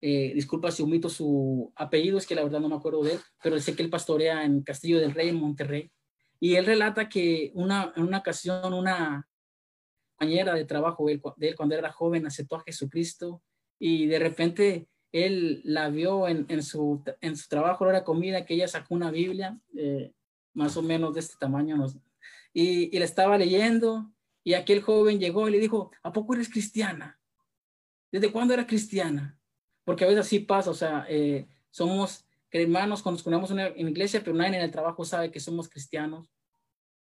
eh, 0.00 0.32
disculpa 0.34 0.70
si 0.70 0.84
omito 0.84 1.08
su 1.08 1.72
apellido, 1.74 2.16
es 2.16 2.28
que 2.28 2.36
la 2.36 2.44
verdad 2.44 2.60
no 2.60 2.68
me 2.68 2.76
acuerdo 2.76 3.02
de 3.02 3.14
él, 3.14 3.20
pero 3.42 3.58
sé 3.58 3.74
que 3.74 3.82
él 3.82 3.90
pastorea 3.90 4.44
en 4.44 4.62
Castillo 4.62 5.00
del 5.00 5.14
Rey, 5.14 5.30
en 5.30 5.40
Monterrey. 5.40 5.90
Y 6.38 6.54
él 6.54 6.64
relata 6.66 7.08
que 7.08 7.50
una, 7.54 7.92
en 7.96 8.04
una 8.04 8.18
ocasión 8.18 8.72
una 8.72 9.26
compañera 10.16 10.54
de 10.54 10.64
trabajo 10.64 11.06
de 11.06 11.20
él, 11.48 11.56
cuando 11.56 11.74
era 11.74 11.92
joven 11.92 12.26
aceptó 12.26 12.56
a 12.56 12.62
Jesucristo 12.62 13.42
y 13.78 14.06
de 14.06 14.18
repente 14.18 14.88
él 15.12 15.60
la 15.64 15.88
vio 15.88 16.28
en, 16.28 16.62
su, 16.62 17.02
en 17.20 17.36
su 17.36 17.48
trabajo, 17.48 17.88
era 17.88 18.04
comida, 18.04 18.44
que 18.44 18.54
ella 18.54 18.68
sacó 18.68 18.94
una 18.94 19.10
Biblia, 19.10 19.58
eh, 19.76 20.12
más 20.54 20.76
o 20.76 20.82
menos 20.82 21.14
de 21.14 21.20
este 21.20 21.36
tamaño, 21.38 21.76
y, 22.52 22.94
y 22.94 22.98
la 22.98 23.04
estaba 23.04 23.38
leyendo 23.38 24.10
y 24.42 24.54
aquel 24.54 24.82
joven 24.82 25.18
llegó 25.18 25.48
y 25.48 25.52
le 25.52 25.58
dijo, 25.58 25.90
¿a 26.02 26.12
poco 26.12 26.34
eres 26.34 26.48
cristiana? 26.48 27.18
¿Desde 28.10 28.32
cuándo 28.32 28.54
era 28.54 28.66
cristiana? 28.66 29.36
porque 29.86 30.04
a 30.04 30.08
veces 30.08 30.26
así 30.26 30.40
pasa, 30.40 30.68
o 30.70 30.74
sea, 30.74 31.06
eh, 31.08 31.46
somos 31.70 32.26
hermanos 32.50 33.02
cuando 33.02 33.18
nos 33.18 33.22
ponemos 33.22 33.50
en, 33.52 33.60
en 33.60 33.88
iglesia, 33.88 34.20
pero 34.20 34.36
nadie 34.36 34.56
en 34.56 34.64
el 34.64 34.70
trabajo 34.72 35.04
sabe 35.04 35.30
que 35.30 35.38
somos 35.38 35.68
cristianos 35.68 36.28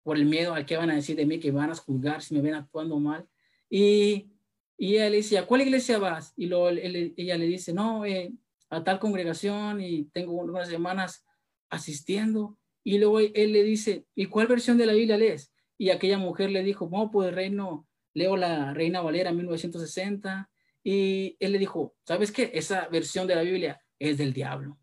por 0.06 0.18
el 0.18 0.26
miedo 0.26 0.54
al 0.54 0.68
que 0.68 0.78
van 0.78 0.92
a 0.92 0.96
decir 0.96 1.16
de 1.16 1.26
mí, 1.26 1.40
que 1.40 1.50
van 1.50 1.72
a 1.72 1.76
juzgar 1.76 2.22
si 2.22 2.36
me 2.36 2.42
ven 2.42 2.54
actuando 2.54 3.00
mal. 3.00 3.28
Y, 3.68 4.30
y 4.78 4.94
ella 4.98 5.10
le 5.10 5.18
dice, 5.18 5.40
¿a 5.40 5.48
cuál 5.48 5.62
iglesia 5.62 5.98
vas? 5.98 6.32
Y 6.38 6.46
luego 6.46 6.70
ella 6.70 7.38
le 7.38 7.46
dice, 7.48 7.74
no, 7.74 8.06
eh, 8.06 8.32
a 8.70 8.84
tal 8.84 9.00
congregación 9.00 9.82
y 9.82 10.04
tengo 10.14 10.34
unas 10.34 10.70
semanas 10.70 11.26
asistiendo. 11.72 12.56
Y 12.84 13.00
luego 13.00 13.20
él 13.20 13.52
le 13.52 13.64
dice, 13.64 14.06
¿y 14.14 14.28
cuál 14.28 14.46
versión 14.46 14.78
de 14.78 14.86
la 14.86 14.94
Biblia 14.94 15.18
lees? 15.18 15.52
Y 15.76 15.90
aquella 15.90 16.20
mujer 16.20 16.52
le 16.52 16.62
dijo, 16.62 16.88
no, 16.92 17.10
pues 17.10 17.34
reino, 17.34 17.88
leo 18.14 18.38
la 18.38 18.76
Reina 18.76 19.02
Valera 19.02 19.34
1960 19.34 20.52
y 20.84 21.36
él 21.40 21.52
le 21.52 21.58
dijo, 21.58 21.96
¿sabes 22.06 22.32
qué? 22.32 22.52
Esa 22.54 22.88
versión 22.90 23.26
de 23.26 23.34
la 23.34 23.42
Biblia 23.42 23.82
es 23.98 24.20
del 24.20 24.34
diablo. 24.34 24.78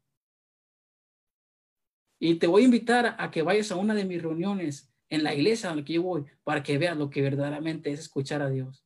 Y 2.19 2.35
te 2.41 2.49
voy 2.49 2.63
a 2.63 2.65
invitar 2.65 3.15
a 3.21 3.31
que 3.31 3.43
vayas 3.43 3.71
a 3.71 3.77
una 3.77 3.95
de 3.95 4.05
mis 4.05 4.21
reuniones 4.21 4.92
en 5.13 5.25
la 5.25 5.35
iglesia 5.35 5.75
que 5.85 5.93
yo 5.93 6.03
voy 6.03 6.25
para 6.43 6.63
que 6.63 6.79
veas 6.79 6.97
lo 6.97 7.11
que 7.11 7.21
verdaderamente 7.21 7.93
es 7.93 8.01
escuchar 8.01 8.41
a 8.41 8.49
Dios. 8.49 8.83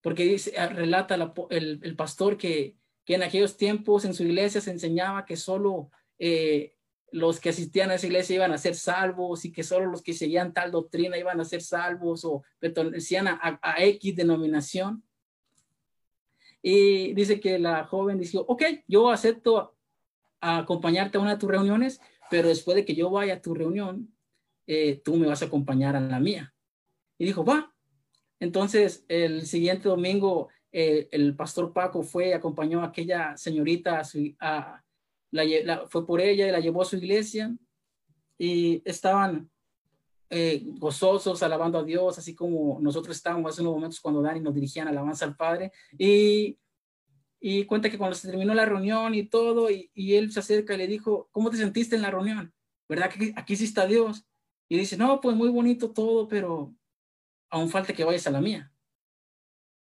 Porque 0.00 0.24
dice, 0.24 0.54
ah, 0.56 0.68
relata 0.68 1.14
el, 1.50 1.94
pastor 1.94 2.38
que, 2.38 2.78
que, 3.04 3.14
en 3.14 3.22
aquellos 3.22 3.58
tiempos 3.58 4.06
en 4.06 4.14
su 4.14 4.22
iglesia 4.22 4.62
se 4.62 4.70
enseñaba 4.70 5.26
que 5.26 5.36
solo 5.36 5.90
eh, 6.18 6.76
los 7.12 7.38
que 7.38 7.50
asistían 7.50 7.90
a 7.90 7.96
esa 7.96 8.06
iglesia 8.06 8.36
iban 8.36 8.52
a 8.52 8.56
ser 8.56 8.74
salvos 8.74 9.44
y 9.44 9.52
que 9.52 9.62
solo 9.62 9.90
los 9.90 10.00
que 10.00 10.14
seguían 10.14 10.54
tal 10.54 10.70
doctrina 10.70 11.18
iban 11.18 11.38
a 11.38 11.44
ser 11.44 11.60
salvos 11.60 12.24
o 12.24 12.42
pertenecían 12.58 13.28
a, 13.28 13.60
a 13.60 13.84
X 13.84 14.16
denominación. 14.16 15.04
Y 16.62 17.12
dice 17.12 17.40
que 17.40 17.58
la 17.58 17.84
joven 17.84 18.18
dijo, 18.18 18.40
ok, 18.48 18.62
yo 18.88 19.10
acepto 19.10 19.76
acompañarte 20.40 21.18
a 21.18 21.20
una 21.20 21.32
de 21.32 21.40
tus 21.40 21.50
reuniones, 21.50 22.00
pero 22.30 22.48
después 22.48 22.74
de 22.74 22.86
que 22.86 22.94
yo 22.94 23.10
vaya 23.10 23.34
a 23.34 23.42
tu 23.42 23.54
reunión, 23.54 24.13
eh, 24.66 25.00
tú 25.04 25.16
me 25.16 25.26
vas 25.26 25.42
a 25.42 25.46
acompañar 25.46 25.96
a 25.96 26.00
la 26.00 26.20
mía. 26.20 26.54
Y 27.18 27.24
dijo, 27.24 27.44
va. 27.44 27.74
Entonces, 28.40 29.04
el 29.08 29.46
siguiente 29.46 29.88
domingo, 29.88 30.48
eh, 30.72 31.08
el 31.12 31.36
pastor 31.36 31.72
Paco 31.72 32.02
fue, 32.02 32.34
acompañó 32.34 32.80
a 32.80 32.86
aquella 32.86 33.36
señorita, 33.36 34.02
a 34.40 34.82
la, 35.30 35.86
fue 35.88 36.06
por 36.06 36.20
ella 36.20 36.48
y 36.48 36.52
la 36.52 36.60
llevó 36.60 36.82
a 36.82 36.84
su 36.84 36.96
iglesia 36.96 37.54
y 38.38 38.82
estaban 38.84 39.50
eh, 40.30 40.62
gozosos, 40.78 41.42
alabando 41.42 41.78
a 41.78 41.84
Dios, 41.84 42.18
así 42.18 42.34
como 42.34 42.78
nosotros 42.80 43.16
estábamos 43.16 43.52
hace 43.52 43.62
unos 43.62 43.74
momentos 43.74 44.00
cuando 44.00 44.22
Dani 44.22 44.40
nos 44.40 44.54
dirigían 44.54 44.88
alabanza 44.88 45.24
al 45.24 45.36
Padre. 45.36 45.72
Y, 45.96 46.58
y 47.40 47.64
cuenta 47.66 47.90
que 47.90 47.98
cuando 47.98 48.16
se 48.16 48.28
terminó 48.28 48.54
la 48.54 48.64
reunión 48.64 49.14
y 49.14 49.28
todo, 49.28 49.70
y, 49.70 49.90
y, 49.94 50.14
él 50.14 50.32
se 50.32 50.40
acerca 50.40 50.74
y 50.74 50.78
le 50.78 50.86
dijo, 50.86 51.28
¿cómo 51.30 51.50
te 51.50 51.56
sentiste 51.56 51.94
en 51.94 52.02
la 52.02 52.10
reunión? 52.10 52.52
¿Verdad 52.88 53.10
que 53.10 53.32
aquí 53.36 53.54
sí 53.56 53.64
está 53.64 53.86
Dios? 53.86 54.26
Y 54.68 54.78
dice, 54.78 54.96
no, 54.96 55.20
pues 55.20 55.36
muy 55.36 55.48
bonito 55.50 55.92
todo, 55.92 56.26
pero 56.26 56.74
aún 57.50 57.68
falta 57.68 57.92
que 57.92 58.04
vayas 58.04 58.26
a 58.26 58.30
la 58.30 58.40
mía. 58.40 58.72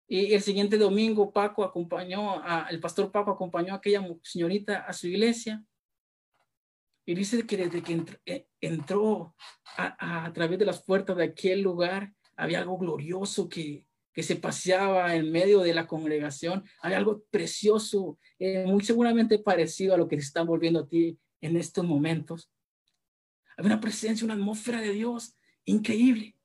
Y 0.09 0.35
el 0.35 0.43
siguiente 0.43 0.79
domingo 0.79 1.33
Paco 1.33 1.65
acompañó, 1.65 2.41
a, 2.43 2.69
el 2.71 2.81
pastor 2.81 3.11
Paco 3.11 3.33
acompañó 3.33 3.73
a 3.73 3.77
aquella 3.77 4.07
señorita 4.23 4.79
a 4.79 4.93
su 4.93 5.09
iglesia 5.09 5.65
y 7.05 7.15
dice 7.15 7.47
que 7.47 7.57
desde 7.57 7.83
que 7.83 8.05
eh, 8.27 8.47
entró 8.61 9.35
a, 9.77 10.31
través 10.33 10.59
de 10.59 10.65
las 10.65 10.83
puertas 10.83 11.17
de 11.17 11.25
aquel 11.25 11.61
lugar, 11.61 12.13
había 12.37 12.61
algo 12.61 12.79
glorioso 12.79 13.49
que, 13.49 13.87
que 14.13 14.23
se 14.23 14.37
paseaba 14.37 15.15
en 15.15 15.31
medio 15.31 15.61
de 15.61 15.75
la 15.75 15.87
congregación. 15.87 16.65
Había 16.83 16.99
algo 16.99 17.25
precioso, 17.31 18.19
eh, 18.39 18.65
muy 18.67 18.83
seguramente 18.85 19.39
parecido 19.39 19.95
a 19.95 19.99
lo 19.99 20.09
que 20.09 20.17
se 20.17 20.27
está 20.27 20.43
volviendo 20.43 20.81
a 20.81 20.89
ti 20.89 21.19
en 21.41 21.57
estos 21.57 21.85
momentos. 21.85 22.51
Había 23.57 23.73
una 23.73 23.81
presencia, 23.81 24.25
una 24.25 24.35
atmósfera 24.35 24.81
de 24.81 24.93
Dios 24.93 25.37
increíble. 25.65 26.37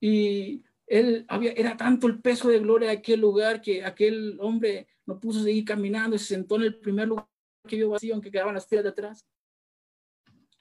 Y 0.00 0.64
él 0.86 1.24
había, 1.28 1.52
era 1.52 1.76
tanto 1.76 2.06
el 2.06 2.20
peso 2.20 2.48
de 2.48 2.58
gloria 2.58 2.88
de 2.88 2.96
aquel 2.96 3.20
lugar 3.20 3.62
que 3.62 3.84
aquel 3.84 4.38
hombre 4.40 4.88
no 5.06 5.18
pudo 5.18 5.42
seguir 5.42 5.64
caminando 5.64 6.16
y 6.16 6.18
se 6.18 6.26
sentó 6.26 6.56
en 6.56 6.62
el 6.62 6.78
primer 6.78 7.08
lugar 7.08 7.26
que 7.66 7.76
vio 7.76 7.90
vacío, 7.90 8.14
aunque 8.14 8.30
quedaban 8.30 8.54
las 8.54 8.66
filas 8.66 8.84
de 8.84 8.90
atrás. 8.90 9.26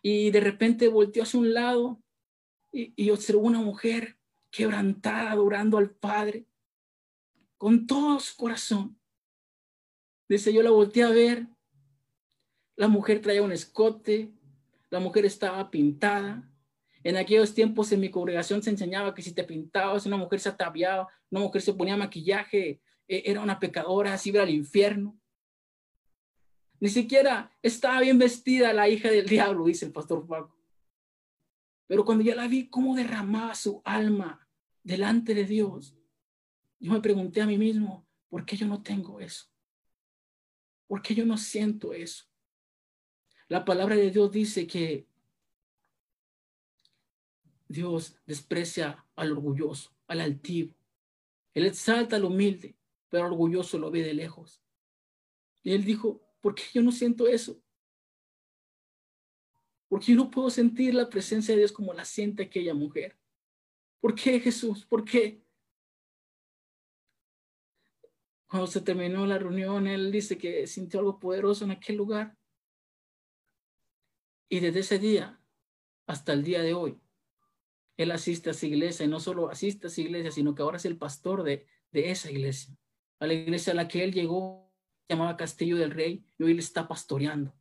Y 0.01 0.31
de 0.31 0.39
repente 0.39 0.87
volteó 0.87 1.23
hacia 1.23 1.39
un 1.39 1.53
lado 1.53 2.01
y, 2.71 2.93
y 2.95 3.09
observó 3.09 3.41
una 3.41 3.59
mujer 3.59 4.17
quebrantada, 4.49 5.31
adorando 5.31 5.77
al 5.77 5.91
Padre 5.91 6.45
con 7.57 7.87
todo 7.87 8.19
su 8.19 8.35
corazón. 8.35 8.99
Dice, 10.27 10.53
yo 10.53 10.61
la 10.61 10.71
volteé 10.71 11.03
a 11.03 11.09
ver. 11.09 11.47
La 12.75 12.87
mujer 12.87 13.21
traía 13.21 13.41
un 13.41 13.51
escote, 13.51 14.33
la 14.93 14.99
mujer 14.99 15.25
estaba 15.25 15.71
pintada, 15.71 16.47
en 17.03 17.17
aquellos 17.17 17.55
tiempos 17.55 17.91
en 17.91 17.99
mi 17.99 18.11
congregación 18.11 18.61
se 18.61 18.69
enseñaba 18.69 19.15
que 19.15 19.23
si 19.23 19.33
te 19.33 19.43
pintabas, 19.43 20.05
una 20.05 20.17
mujer 20.17 20.39
se 20.39 20.49
ataviaba, 20.49 21.07
una 21.31 21.41
mujer 21.41 21.63
se 21.63 21.73
ponía 21.73 21.97
maquillaje, 21.97 22.79
e, 23.07 23.23
era 23.25 23.41
una 23.41 23.59
pecadora, 23.59 24.13
así 24.13 24.29
iba 24.29 24.43
al 24.43 24.51
infierno. 24.51 25.19
Ni 26.79 26.89
siquiera 26.89 27.51
estaba 27.63 28.01
bien 28.01 28.19
vestida 28.19 28.71
la 28.71 28.87
hija 28.87 29.09
del 29.09 29.25
diablo, 29.25 29.65
dice 29.65 29.87
el 29.87 29.91
pastor 29.91 30.27
Paco. 30.27 30.55
Pero 31.87 32.05
cuando 32.05 32.23
ya 32.23 32.35
la 32.35 32.47
vi 32.47 32.69
cómo 32.69 32.95
derramaba 32.95 33.55
su 33.55 33.81
alma 33.83 34.47
delante 34.83 35.33
de 35.33 35.45
Dios, 35.45 35.97
yo 36.79 36.93
me 36.93 37.01
pregunté 37.01 37.41
a 37.41 37.47
mí 37.47 37.57
mismo, 37.57 38.07
¿por 38.29 38.45
qué 38.45 38.55
yo 38.55 38.67
no 38.67 38.83
tengo 38.83 39.19
eso? 39.19 39.47
¿Por 40.85 41.01
qué 41.01 41.15
yo 41.15 41.25
no 41.25 41.35
siento 41.35 41.93
eso? 41.93 42.25
La 43.53 43.63
palabra 43.63 43.95
de 43.95 44.09
Dios 44.09 44.31
dice 44.31 44.65
que 44.65 45.05
Dios 47.67 48.17
desprecia 48.25 49.05
al 49.15 49.31
orgulloso, 49.31 49.91
al 50.07 50.21
altivo. 50.21 50.73
Él 51.53 51.67
exalta 51.67 52.15
al 52.15 52.25
humilde, 52.25 52.75
pero 53.09 53.27
orgulloso 53.27 53.77
lo 53.77 53.91
ve 53.91 54.01
de 54.01 54.15
lejos. 54.15 54.59
Y 55.61 55.71
él 55.71 55.83
dijo, 55.83 56.19
¿por 56.41 56.55
qué 56.55 56.63
yo 56.73 56.81
no 56.81 56.91
siento 56.91 57.27
eso? 57.27 57.61
Porque 59.87 60.07
yo 60.07 60.15
no 60.15 60.31
puedo 60.31 60.49
sentir 60.49 60.95
la 60.95 61.07
presencia 61.07 61.53
de 61.53 61.59
Dios 61.59 61.71
como 61.71 61.93
la 61.93 62.05
siente 62.05 62.41
aquella 62.41 62.73
mujer. 62.73 63.15
¿Por 63.99 64.15
qué 64.15 64.39
Jesús? 64.39 64.83
¿Por 64.83 65.05
qué? 65.05 65.43
Cuando 68.47 68.65
se 68.65 68.81
terminó 68.81 69.27
la 69.27 69.37
reunión, 69.37 69.85
él 69.85 70.11
dice 70.11 70.39
que 70.39 70.65
sintió 70.65 71.01
algo 71.01 71.19
poderoso 71.19 71.65
en 71.65 71.69
aquel 71.69 71.97
lugar. 71.97 72.35
Y 74.53 74.59
desde 74.59 74.81
ese 74.81 74.99
día 74.99 75.41
hasta 76.05 76.31
el 76.31 76.43
día 76.43 76.61
de 76.61 76.75
hoy, 76.75 77.01
él 77.97 78.11
asiste 78.11 78.49
a 78.49 78.51
esa 78.51 78.67
iglesia 78.67 79.03
y 79.03 79.09
no 79.09 79.19
solo 79.19 79.49
asiste 79.49 79.87
a 79.87 79.89
esa 79.89 80.01
iglesia, 80.01 80.29
sino 80.29 80.53
que 80.53 80.61
ahora 80.61 80.77
es 80.77 80.85
el 80.85 80.95
pastor 80.95 81.41
de, 81.41 81.65
de 81.91 82.11
esa 82.11 82.29
iglesia. 82.29 82.77
A 83.19 83.25
la 83.25 83.33
iglesia 83.33 83.73
a 83.73 83.75
la 83.75 83.87
que 83.87 84.03
él 84.03 84.13
llegó, 84.13 84.71
llamaba 85.09 85.37
Castillo 85.37 85.75
del 85.75 85.89
Rey, 85.89 86.23
y 86.37 86.43
hoy 86.43 86.53
le 86.53 86.59
está 86.59 86.87
pastoreando. 86.87 87.51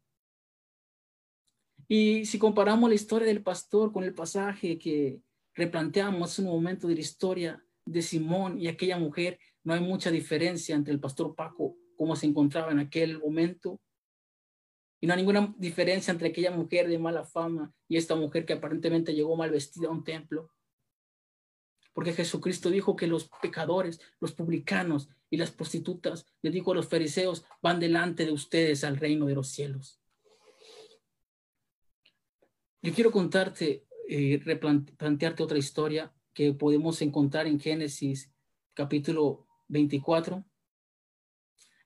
Y 1.89 2.27
si 2.27 2.39
comparamos 2.39 2.91
la 2.91 2.95
historia 2.95 3.27
del 3.27 3.43
pastor 3.43 3.91
con 3.91 4.05
el 4.05 4.13
pasaje 4.13 4.79
que 4.79 5.23
replanteamos 5.55 6.39
en 6.39 6.47
un 6.47 6.53
momento 6.53 6.89
de 6.89 6.95
la 6.97 7.01
historia 7.01 7.65
de 7.87 8.03
Simón 8.03 8.61
y 8.61 8.69
aquella 8.69 8.99
mujer, 8.99 9.39
no 9.65 9.73
hay 9.73 9.81
mucha 9.81 10.11
diferencia 10.11 10.77
entre 10.77 10.93
el 10.93 11.01
pastor 11.01 11.35
Paco, 11.35 11.75
cómo 11.97 12.17
se 12.17 12.27
encontraba 12.27 12.71
en 12.71 12.81
aquel 12.81 13.19
momento, 13.19 13.81
y 15.03 15.07
no 15.09 15.15
hay 15.15 15.19
ninguna 15.19 15.53
diferencia 15.59 16.13
entre 16.13 16.29
aquella 16.29 16.53
mujer 16.53 16.87
de 16.87 16.97
mala 16.97 17.25
fama 17.25 17.75
y 17.89 17.97
esta 17.97 18.15
mujer 18.15 18.47
que 18.47 18.53
aparentemente 18.53 19.13
llegó 19.13 19.37
mal 19.37 19.51
vestida 19.51 19.89
a 19.89 19.91
un 19.91 20.05
templo. 20.05 20.53
Porque 21.93 22.13
Jesucristo 22.13 22.71
dijo 22.71 22.95
que 22.95 23.09
los 23.09 23.29
pecadores, 23.43 24.01
los 24.21 24.33
publicanos 24.33 25.09
y 25.29 25.39
las 25.39 25.51
prostitutas, 25.51 26.25
le 26.41 26.53
dijo 26.53 26.71
a 26.71 26.77
los 26.77 26.89
fariseos, 26.89 27.45
van 27.61 27.81
delante 27.81 28.25
de 28.25 28.31
ustedes 28.31 28.85
al 28.85 28.97
reino 28.97 29.27
de 29.27 29.35
los 29.35 29.49
cielos. 29.49 30.01
Yo 32.81 32.95
quiero 32.95 33.11
contarte, 33.11 33.85
eh, 34.09 34.41
replantearte 34.45 35.43
otra 35.43 35.59
historia 35.59 36.15
que 36.33 36.53
podemos 36.53 37.03
encontrar 37.03 37.49
en 37.49 37.59
Génesis 37.59 38.33
capítulo 38.73 39.49
24. 39.67 40.45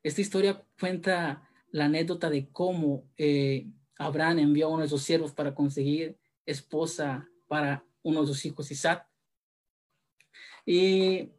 Esta 0.03 0.21
historia 0.21 0.67
cuenta 0.79 1.46
la 1.77 1.85
anécdota 1.85 2.31
de 2.31 2.49
cómo 2.51 3.05
eh, 3.19 3.69
Abraham 3.99 4.39
envió 4.39 4.67
a 4.67 4.71
uno 4.71 4.83
de 4.83 4.89
sus 4.89 5.03
siervos 5.03 5.33
para 5.33 5.55
conseguir 5.55 6.19
esposa 6.47 7.29
para 7.49 7.85
uno 8.03 8.23
de 8.23 8.27
sus 8.29 8.47
hijos, 8.47 8.71
Isaac. 8.71 9.07
Y 10.65 11.33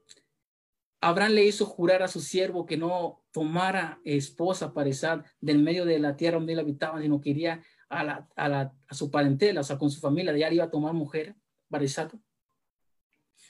Abraham 1.02 1.32
le 1.32 1.46
hizo 1.46 1.66
jurar 1.66 2.04
a 2.04 2.08
su 2.08 2.22
siervo 2.22 2.68
que 2.68 2.78
no 2.78 3.24
tomara 3.32 4.00
esposa 4.04 4.76
para 4.76 4.90
Isaac 4.90 5.26
del 5.42 5.58
medio 5.58 5.86
de 5.86 5.98
la 5.98 6.16
tierra 6.16 6.38
donde 6.38 6.54
él 6.54 6.60
habitaba, 6.60 7.02
sino 7.02 7.20
que 7.20 7.32
iría 7.32 7.64
a, 7.90 8.04
la, 8.04 8.30
a, 8.36 8.48
la, 8.48 8.76
a 8.88 8.94
su 8.94 9.10
parentela, 9.10 9.62
o 9.62 9.64
sea, 9.64 9.80
con 9.80 9.90
su 9.90 10.00
familia, 10.00 10.34
de 10.34 10.46
allá 10.46 10.54
iba 10.54 10.66
a 10.66 10.72
tomar 10.72 10.94
mujer 10.94 11.36
para 11.68 11.84
Isaac. 11.84 12.16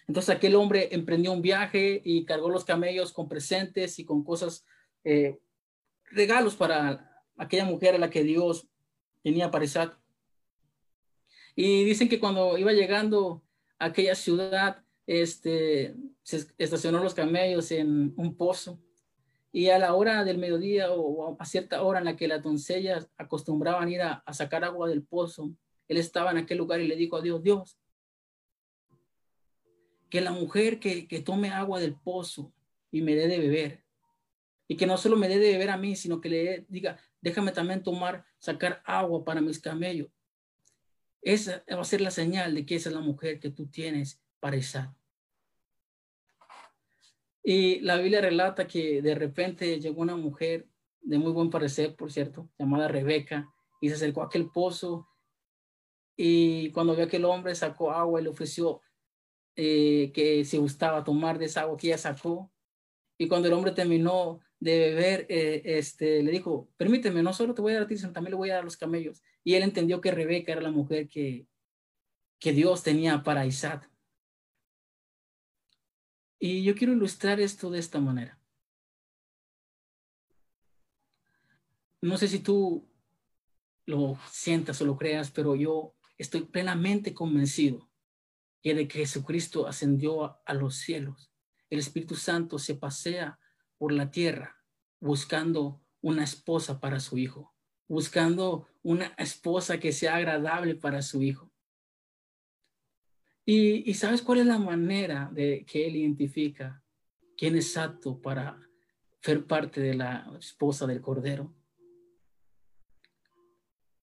Entonces 0.08 0.34
aquel 0.34 0.56
hombre 0.56 0.88
emprendió 0.94 1.34
un 1.34 1.42
viaje 1.42 2.02
y 2.06 2.24
cargó 2.24 2.50
los 2.50 2.64
camellos 2.64 3.12
con 3.12 3.28
presentes 3.28 4.00
y 4.00 4.06
con 4.06 4.24
cosas 4.24 4.66
eh, 5.04 5.38
regalos 6.08 6.56
para 6.56 7.24
aquella 7.38 7.66
mujer 7.66 7.96
a 7.96 8.00
la 8.00 8.10
que 8.10 8.24
Dios 8.24 8.68
tenía 9.24 9.52
para 9.52 9.66
Isaac. 9.66 9.98
Y 11.56 11.84
dicen 11.84 12.10
que 12.10 12.20
cuando 12.20 12.58
iba 12.58 12.72
llegando 12.72 13.44
a 13.80 13.86
aquella 13.86 14.16
ciudad, 14.16 14.84
este, 15.06 15.96
se 16.24 16.48
estacionó 16.58 17.04
los 17.04 17.14
camellos 17.14 17.72
en 17.72 18.14
un 18.18 18.36
pozo. 18.36 18.80
Y 19.52 19.70
a 19.70 19.80
la 19.80 19.96
hora 19.96 20.24
del 20.24 20.38
mediodía 20.38 20.92
o 20.92 21.36
a 21.40 21.46
cierta 21.46 21.82
hora 21.82 22.00
en 22.00 22.06
la 22.06 22.16
que 22.16 22.28
las 22.28 22.44
doncellas 22.44 23.10
acostumbraban 23.18 23.90
ir 23.90 24.02
a, 24.02 24.24
sacar 24.34 24.64
agua 24.64 24.88
del 24.88 25.04
pozo, 25.04 25.52
él 25.88 25.98
estaba 25.98 26.32
en 26.32 26.38
aquel 26.38 26.58
lugar 26.58 26.82
y 26.82 26.88
le 26.88 26.96
dijo 26.96 27.16
a 27.16 27.22
Dios, 27.22 27.42
Dios, 27.42 27.78
que 30.10 30.22
la 30.22 30.32
mujer 30.32 30.80
que, 30.80 31.08
que 31.08 31.22
tome 31.22 31.50
agua 31.50 31.80
del 31.80 31.96
pozo 31.96 32.54
y 32.92 33.02
me 33.02 33.16
dé 33.16 33.28
de 33.28 33.40
beber, 33.40 33.87
y 34.68 34.76
que 34.76 34.86
no 34.86 34.98
solo 34.98 35.16
me 35.16 35.30
dé 35.30 35.40
de 35.40 35.54
beber 35.54 35.70
a 35.70 35.78
mí, 35.78 35.96
sino 35.96 36.20
que 36.20 36.30
le 36.30 36.66
diga, 36.68 36.98
déjame 37.22 37.52
también 37.52 37.84
tomar, 37.84 38.26
sacar 38.38 38.82
agua 38.86 39.24
para 39.24 39.42
mis 39.42 39.60
camellos. 39.60 40.10
Esa 41.22 41.64
va 41.72 41.82
a 41.82 41.86
ser 41.86 42.02
la 42.02 42.12
señal 42.12 42.54
de 42.54 42.66
que 42.66 42.76
esa 42.76 42.90
es 42.90 42.96
la 42.96 43.02
mujer 43.02 43.40
que 43.40 43.50
tú 43.50 43.68
tienes 43.68 44.22
para 44.40 44.58
Isaac. 44.58 44.94
Y 47.44 47.80
la 47.80 47.96
Biblia 47.98 48.20
relata 48.20 48.68
que 48.68 49.02
de 49.02 49.16
repente 49.16 49.80
llegó 49.80 50.02
una 50.02 50.18
mujer 50.18 50.68
de 51.02 51.18
muy 51.18 51.32
buen 51.32 51.50
parecer, 51.50 51.96
por 51.96 52.12
cierto, 52.12 52.50
llamada 52.60 52.90
Rebeca, 52.90 53.50
y 53.80 53.88
se 53.88 53.96
acercó 53.96 54.22
a 54.22 54.26
aquel 54.26 54.50
pozo. 54.50 55.08
Y 56.18 56.72
cuando 56.72 56.94
vio 56.94 57.08
que 57.08 57.18
el 57.18 57.26
hombre 57.26 57.56
sacó 57.56 57.92
agua 57.92 58.20
y 58.20 58.24
le 58.24 58.30
ofreció 58.30 58.82
eh, 59.56 60.12
que 60.14 60.44
se 60.44 60.58
gustaba 60.58 61.06
tomar 61.06 61.40
de 61.40 61.46
esa 61.46 61.62
agua 61.62 61.78
que 61.78 61.88
ella 61.88 61.98
sacó. 61.98 62.52
Y 63.18 63.30
cuando 63.30 63.48
el 63.48 63.54
hombre 63.54 63.72
terminó 63.72 64.42
de 64.60 64.80
beber, 64.80 65.26
eh, 65.30 65.62
este, 65.66 66.24
le 66.24 66.32
dijo, 66.32 66.70
permíteme, 66.78 67.22
no 67.22 67.34
solo 67.34 67.54
te 67.54 67.62
voy 67.62 67.74
a 67.74 67.76
dar 67.76 67.84
a 67.84 67.88
ti, 67.88 67.98
sino 67.98 68.14
también 68.14 68.32
le 68.32 68.38
voy 68.38 68.50
a 68.50 68.54
dar 68.54 68.62
a 68.62 68.66
los 68.66 68.78
camellos. 68.78 69.24
Y 69.44 69.56
él 69.56 69.64
entendió 69.64 70.02
que 70.02 70.12
Rebeca 70.12 70.52
era 70.52 70.62
la 70.62 70.72
mujer 70.72 71.08
que, 71.08 71.48
que 72.40 72.54
Dios 72.54 72.84
tenía 72.84 73.24
para 73.24 73.46
Isaac. 73.46 73.90
Y 76.40 76.64
yo 76.64 76.76
quiero 76.76 76.94
ilustrar 76.94 77.40
esto 77.40 77.70
de 77.70 77.80
esta 77.80 78.00
manera. 78.00 78.40
No 82.02 82.18
sé 82.18 82.28
si 82.28 82.40
tú 82.40 82.88
lo 83.86 84.20
sientas 84.32 84.82
o 84.82 84.86
lo 84.86 84.98
creas, 84.98 85.32
pero 85.32 85.56
yo 85.56 85.96
estoy 86.18 86.42
plenamente 86.46 87.14
convencido 87.14 87.88
de 88.74 88.88
que 88.88 89.00
Jesucristo 89.00 89.68
ascendió 89.68 90.40
a 90.46 90.54
los 90.54 90.78
cielos, 90.78 91.32
el 91.70 91.80
Espíritu 91.80 92.16
Santo 92.16 92.60
se 92.60 92.76
pasea 92.76 93.40
por 93.78 93.92
la 93.92 94.12
tierra 94.12 94.58
buscando 95.00 95.82
una 96.02 96.24
esposa 96.24 96.80
para 96.80 97.00
su 97.00 97.18
hijo, 97.18 97.54
buscando 97.88 98.68
una 98.84 99.08
esposa 99.18 99.80
que 99.80 99.92
sea 99.92 100.16
agradable 100.16 100.76
para 100.76 101.02
su 101.02 101.22
hijo. 101.22 101.52
Y, 103.46 103.94
sabes 103.94 104.22
cuál 104.22 104.40
es 104.40 104.46
la 104.46 104.60
manera 104.60 105.30
de 105.32 105.66
que 105.66 105.88
él 105.88 105.96
identifica 105.96 106.84
quién 107.38 107.56
es 107.56 107.78
apto 107.78 108.22
para 108.22 108.60
ser 109.22 109.46
parte 109.46 109.80
de 109.80 109.94
la 109.94 110.30
esposa 110.38 110.86
del 110.86 111.00
cordero. 111.00 111.56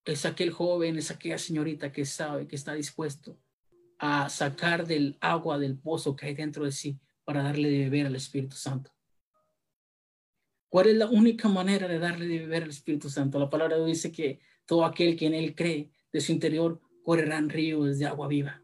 Es 0.03 0.25
aquel 0.25 0.51
joven, 0.51 0.97
es 0.97 1.11
aquella 1.11 1.37
señorita 1.37 1.91
que 1.91 2.05
sabe 2.05 2.47
que 2.47 2.55
está 2.55 2.73
dispuesto 2.73 3.39
a 3.99 4.29
sacar 4.29 4.87
del 4.87 5.15
agua 5.21 5.59
del 5.59 5.77
pozo 5.77 6.15
que 6.15 6.25
hay 6.25 6.33
dentro 6.33 6.65
de 6.65 6.71
sí 6.71 6.99
para 7.23 7.43
darle 7.43 7.69
de 7.69 7.79
beber 7.83 8.07
al 8.07 8.15
Espíritu 8.15 8.55
Santo. 8.55 8.94
¿Cuál 10.75 10.87
es 10.87 10.97
la 10.97 11.07
única 11.07 11.47
manera 11.47 11.87
de 11.87 11.99
darle 11.99 12.27
de 12.27 12.39
beber 12.39 12.63
al 12.63 12.69
Espíritu 12.69 13.09
Santo? 13.09 13.39
La 13.39 13.49
palabra 13.49 13.77
dice 13.85 14.11
que 14.11 14.41
todo 14.65 14.83
aquel 14.83 15.15
que 15.15 15.25
en 15.25 15.33
él 15.33 15.55
cree, 15.55 15.89
de 16.11 16.19
su 16.19 16.33
interior 16.33 16.81
correrán 17.01 17.47
ríos 17.47 17.97
de 17.97 18.05
agua 18.05 18.27
viva. 18.27 18.61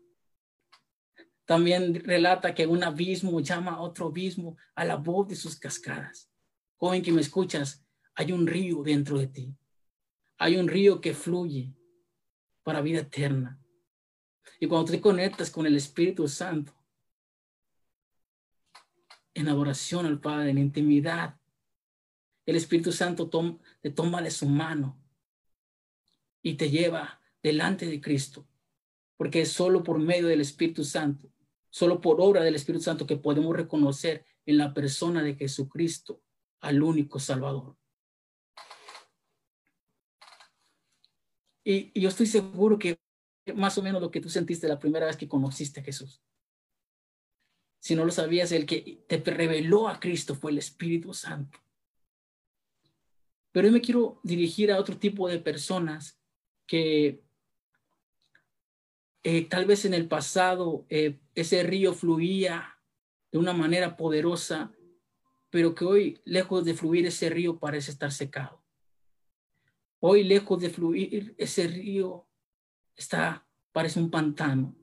también 1.46 1.96
relata 2.04 2.54
que 2.54 2.68
un 2.68 2.84
abismo 2.84 3.40
llama 3.40 3.76
a 3.76 3.80
otro 3.80 4.08
abismo 4.08 4.58
a 4.76 4.84
la 4.84 4.98
voz 4.98 5.30
de 5.30 5.38
sus 5.38 5.56
cascadas. 5.56 6.30
Joven 6.76 7.02
que 7.02 7.14
me 7.14 7.22
escuchas, 7.22 7.82
hay 8.14 8.34
un 8.34 8.46
río 8.46 8.84
dentro 8.84 9.18
de 9.18 9.28
ti. 9.28 9.56
Hay 10.38 10.58
un 10.58 10.68
río 10.68 11.00
que 11.00 11.14
fluye 11.14 11.74
para 12.62 12.82
vida 12.82 13.00
eterna. 13.00 13.58
Y 14.60 14.68
cuando 14.68 14.92
te 14.92 15.00
conectas 15.00 15.50
con 15.50 15.66
el 15.66 15.78
Espíritu 15.78 16.28
Santo, 16.28 16.74
en 19.34 19.48
adoración 19.48 20.06
al 20.06 20.20
Padre, 20.20 20.50
en 20.50 20.58
intimidad, 20.58 21.41
el 22.46 22.56
Espíritu 22.56 22.92
Santo 22.92 23.30
te 23.82 23.92
toma 23.92 24.22
de 24.22 24.32
su 24.32 24.48
mano 24.48 25.02
y 26.42 26.56
te 26.56 26.70
lleva 26.70 27.22
delante 27.44 27.86
de 27.86 28.02
Cristo, 28.02 28.48
porque 29.18 29.42
es 29.42 29.52
solo 29.52 29.84
por 29.84 30.00
medio 30.00 30.28
del 30.28 30.42
Espíritu 30.42 30.84
Santo, 30.84 31.32
solo 31.70 32.02
por 32.02 32.20
obra 32.20 32.44
del 32.44 32.56
Espíritu 32.56 32.84
Santo 32.84 33.06
que 33.06 33.18
podemos 33.18 33.56
reconocer 33.56 34.26
en 34.46 34.58
la 34.58 34.74
persona 34.74 35.24
de 35.24 35.36
Jesucristo 35.36 36.22
al 36.60 36.82
único 36.82 37.20
Salvador. 37.20 37.78
Y, 41.64 42.00
yo 42.00 42.10
estoy 42.10 42.26
seguro 42.26 42.80
que 42.80 43.00
más 43.56 43.78
o 43.78 43.84
menos 43.84 44.02
lo 44.02 44.12
que 44.12 44.22
tú 44.22 44.30
sentiste 44.30 44.68
la 44.68 44.80
primera 44.80 45.06
vez 45.06 45.18
que 45.18 45.28
conociste 45.28 45.80
a 45.82 45.84
Jesús. 45.84 46.24
Si 47.80 47.96
no 47.96 48.06
lo 48.06 48.12
sabías, 48.12 48.52
el 48.52 48.66
que 48.66 49.04
te 49.08 49.18
reveló 49.18 49.88
a 49.88 50.00
Cristo 50.00 50.36
fue 50.36 50.52
el 50.52 50.60
Espíritu 50.60 51.14
Santo. 51.14 51.58
Pero 53.52 53.68
yo 53.68 53.74
me 53.74 53.82
quiero 53.82 54.20
dirigir 54.24 54.72
a 54.72 54.80
otro 54.80 54.98
tipo 54.98 55.28
de 55.28 55.40
personas 55.40 56.20
que 56.66 57.24
eh, 59.24 59.46
tal 59.46 59.66
vez 59.66 59.86
en 59.86 59.94
el 59.94 60.08
pasado 60.08 60.86
eh, 60.90 61.20
ese 61.36 61.62
río 61.64 61.94
fluía 61.94 62.78
de 63.32 63.38
una 63.38 63.54
manera 63.54 63.96
poderosa, 63.96 64.72
pero 65.50 65.76
que 65.76 65.86
hoy, 65.86 66.22
lejos 66.26 66.66
de 66.66 66.74
fluir 66.74 67.06
ese 67.06 67.30
río, 67.30 67.60
parece 67.60 67.92
estar 67.92 68.12
secado. 68.12 68.64
Hoy, 70.00 70.24
lejos 70.24 70.60
de 70.60 70.70
fluir 70.70 71.36
ese 71.38 71.68
río, 71.68 72.26
está, 72.96 73.46
parece 73.72 74.00
un 74.00 74.10
pantano. 74.10 74.76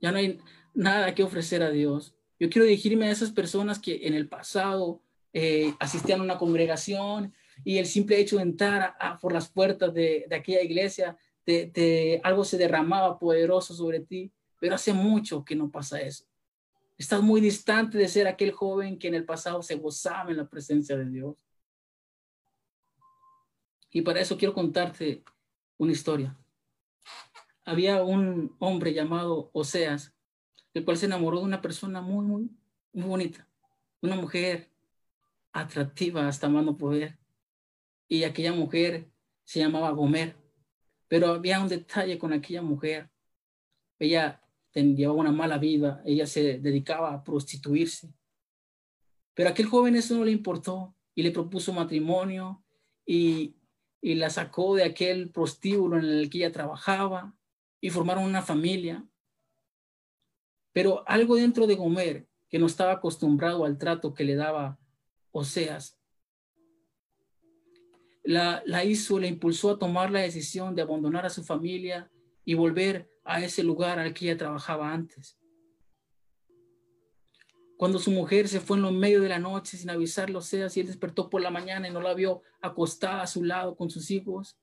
Ya 0.00 0.10
no 0.10 0.18
hay 0.18 0.40
nada 0.74 1.14
que 1.14 1.22
ofrecer 1.22 1.62
a 1.62 1.70
Dios. 1.70 2.14
Yo 2.40 2.48
quiero 2.50 2.66
dirigirme 2.66 3.06
a 3.06 3.10
esas 3.10 3.30
personas 3.30 3.78
que 3.78 4.06
en 4.06 4.14
el 4.14 4.28
pasado 4.28 5.02
eh, 5.32 5.74
asistían 5.78 6.20
a 6.20 6.24
una 6.24 6.38
congregación 6.38 7.34
y 7.64 7.78
el 7.78 7.86
simple 7.86 8.18
hecho 8.18 8.36
de 8.36 8.42
entrar 8.42 8.96
por 9.20 9.32
las 9.32 9.48
puertas 9.48 9.92
de, 9.92 10.26
aquella 10.30 10.62
iglesia, 10.62 11.16
de, 11.46 12.20
algo 12.24 12.44
se 12.44 12.58
derramaba 12.58 13.18
poderoso 13.18 13.74
sobre 13.74 14.00
ti, 14.00 14.32
pero 14.60 14.74
hace 14.74 14.92
mucho 14.92 15.44
que 15.44 15.54
no 15.54 15.70
pasa 15.70 16.00
eso. 16.00 16.24
Estás 16.96 17.22
muy 17.22 17.40
distante 17.40 17.96
de 17.96 18.08
ser 18.08 18.26
aquel 18.26 18.52
joven 18.52 18.98
que 18.98 19.08
en 19.08 19.14
el 19.14 19.24
pasado 19.24 19.62
se 19.62 19.76
gozaba 19.76 20.30
en 20.30 20.38
la 20.38 20.48
presencia 20.48 20.96
de 20.96 21.08
Dios. 21.08 21.44
Y 23.90 24.02
para 24.02 24.20
eso 24.20 24.36
quiero 24.36 24.52
contarte 24.52 25.22
una 25.76 25.92
historia. 25.92 26.36
Había 27.64 28.02
un 28.02 28.56
hombre 28.58 28.92
llamado 28.92 29.50
Oseas, 29.52 30.12
el 30.74 30.84
cual 30.84 30.96
se 30.96 31.06
enamoró 31.06 31.38
de 31.38 31.44
una 31.44 31.62
persona 31.62 32.00
muy, 32.00 32.24
muy, 32.24 32.50
muy 32.92 33.08
bonita, 33.08 33.46
una 34.00 34.16
mujer 34.16 34.70
atractiva 35.52 36.28
hasta 36.28 36.48
mano 36.48 36.76
poder 36.76 37.17
y 38.08 38.24
aquella 38.24 38.52
mujer 38.52 39.10
se 39.44 39.60
llamaba 39.60 39.90
Gomer. 39.90 40.36
Pero 41.08 41.28
había 41.28 41.60
un 41.60 41.68
detalle 41.68 42.18
con 42.18 42.32
aquella 42.32 42.62
mujer. 42.62 43.10
Ella 43.98 44.42
llevaba 44.74 45.20
una 45.20 45.32
mala 45.32 45.58
vida, 45.58 46.02
ella 46.04 46.26
se 46.26 46.58
dedicaba 46.58 47.12
a 47.12 47.24
prostituirse. 47.24 48.12
Pero 49.34 49.50
aquel 49.50 49.66
joven 49.66 49.96
eso 49.96 50.16
no 50.16 50.24
le 50.24 50.32
importó 50.32 50.94
y 51.14 51.22
le 51.22 51.30
propuso 51.30 51.72
matrimonio 51.72 52.62
y, 53.06 53.56
y 54.00 54.14
la 54.14 54.30
sacó 54.30 54.74
de 54.74 54.84
aquel 54.84 55.30
prostíbulo 55.30 55.98
en 55.98 56.04
el 56.04 56.30
que 56.30 56.38
ella 56.38 56.52
trabajaba 56.52 57.34
y 57.80 57.90
formaron 57.90 58.24
una 58.24 58.42
familia. 58.42 59.06
Pero 60.72 61.08
algo 61.08 61.36
dentro 61.36 61.66
de 61.66 61.74
Gomer, 61.74 62.28
que 62.48 62.58
no 62.58 62.66
estaba 62.66 62.92
acostumbrado 62.92 63.64
al 63.64 63.78
trato 63.78 64.14
que 64.14 64.24
le 64.24 64.34
daba 64.34 64.78
Oseas, 65.32 65.97
la, 68.28 68.84
hizo, 68.84 69.18
le 69.18 69.26
impulsó 69.26 69.70
a 69.70 69.78
tomar 69.78 70.10
la 70.10 70.20
decisión 70.20 70.74
de 70.74 70.82
abandonar 70.82 71.24
a 71.24 71.30
su 71.30 71.42
familia 71.42 72.10
y 72.44 72.52
volver 72.52 73.10
a 73.24 73.42
ese 73.42 73.62
lugar 73.62 73.98
al 73.98 74.12
que 74.12 74.26
ella 74.26 74.36
trabajaba 74.36 74.92
antes. 74.92 75.38
Cuando 77.78 77.98
su 77.98 78.10
mujer 78.10 78.46
se 78.46 78.60
fue 78.60 78.76
en 78.76 78.82
lo 78.82 78.92
medio 78.92 79.22
de 79.22 79.30
la 79.30 79.38
noche 79.38 79.78
sin 79.78 79.88
avisarlo, 79.88 80.40
o 80.40 80.42
sea, 80.42 80.68
si 80.68 80.80
él 80.80 80.88
despertó 80.88 81.30
por 81.30 81.40
la 81.40 81.50
mañana 81.50 81.88
y 81.88 81.90
no 81.90 82.02
la 82.02 82.12
vio 82.12 82.42
acostada 82.60 83.22
a 83.22 83.26
su 83.26 83.44
lado 83.44 83.74
con 83.74 83.88
sus 83.88 84.10
hijos, 84.10 84.58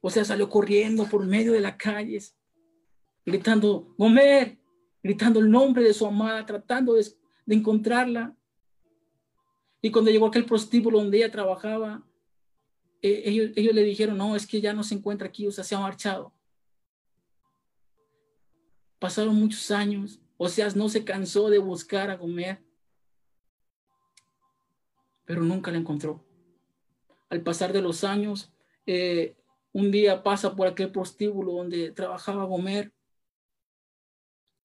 o 0.00 0.10
sea, 0.10 0.24
salió 0.24 0.48
corriendo 0.48 1.04
por 1.04 1.24
medio 1.24 1.52
de 1.52 1.60
las 1.60 1.76
calles, 1.76 2.36
gritando, 3.24 3.94
Gomer, 3.96 4.58
gritando 5.04 5.38
el 5.38 5.48
nombre 5.48 5.84
de 5.84 5.94
su 5.94 6.04
amada, 6.04 6.44
tratando 6.44 6.94
de, 6.94 7.06
de 7.44 7.54
encontrarla. 7.54 8.34
Y 9.80 9.92
cuando 9.92 10.10
llegó 10.10 10.26
a 10.26 10.28
aquel 10.30 10.46
prostíbulo 10.46 10.98
donde 10.98 11.18
ella 11.18 11.30
trabajaba, 11.30 12.04
eh, 13.06 13.22
ellos, 13.24 13.52
ellos 13.54 13.72
le 13.72 13.84
dijeron, 13.84 14.18
no, 14.18 14.34
es 14.34 14.48
que 14.48 14.60
ya 14.60 14.72
no 14.72 14.82
se 14.82 14.96
encuentra 14.96 15.28
aquí, 15.28 15.46
o 15.46 15.52
sea, 15.52 15.62
se 15.62 15.76
ha 15.76 15.78
marchado. 15.78 16.34
Pasaron 18.98 19.36
muchos 19.36 19.70
años, 19.70 20.18
o 20.36 20.48
sea, 20.48 20.68
no 20.70 20.88
se 20.88 21.04
cansó 21.04 21.48
de 21.48 21.58
buscar 21.58 22.10
a 22.10 22.18
comer, 22.18 22.64
pero 25.24 25.42
nunca 25.42 25.70
la 25.70 25.78
encontró. 25.78 26.26
Al 27.28 27.42
pasar 27.42 27.72
de 27.72 27.80
los 27.80 28.02
años, 28.02 28.52
eh, 28.86 29.36
un 29.72 29.92
día 29.92 30.24
pasa 30.24 30.56
por 30.56 30.66
aquel 30.66 30.90
prostíbulo 30.90 31.52
donde 31.52 31.92
trabajaba 31.92 32.44
Gomer 32.44 32.92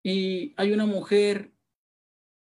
y 0.02 0.56
hay 0.58 0.72
una 0.72 0.88
mujer 0.88 1.54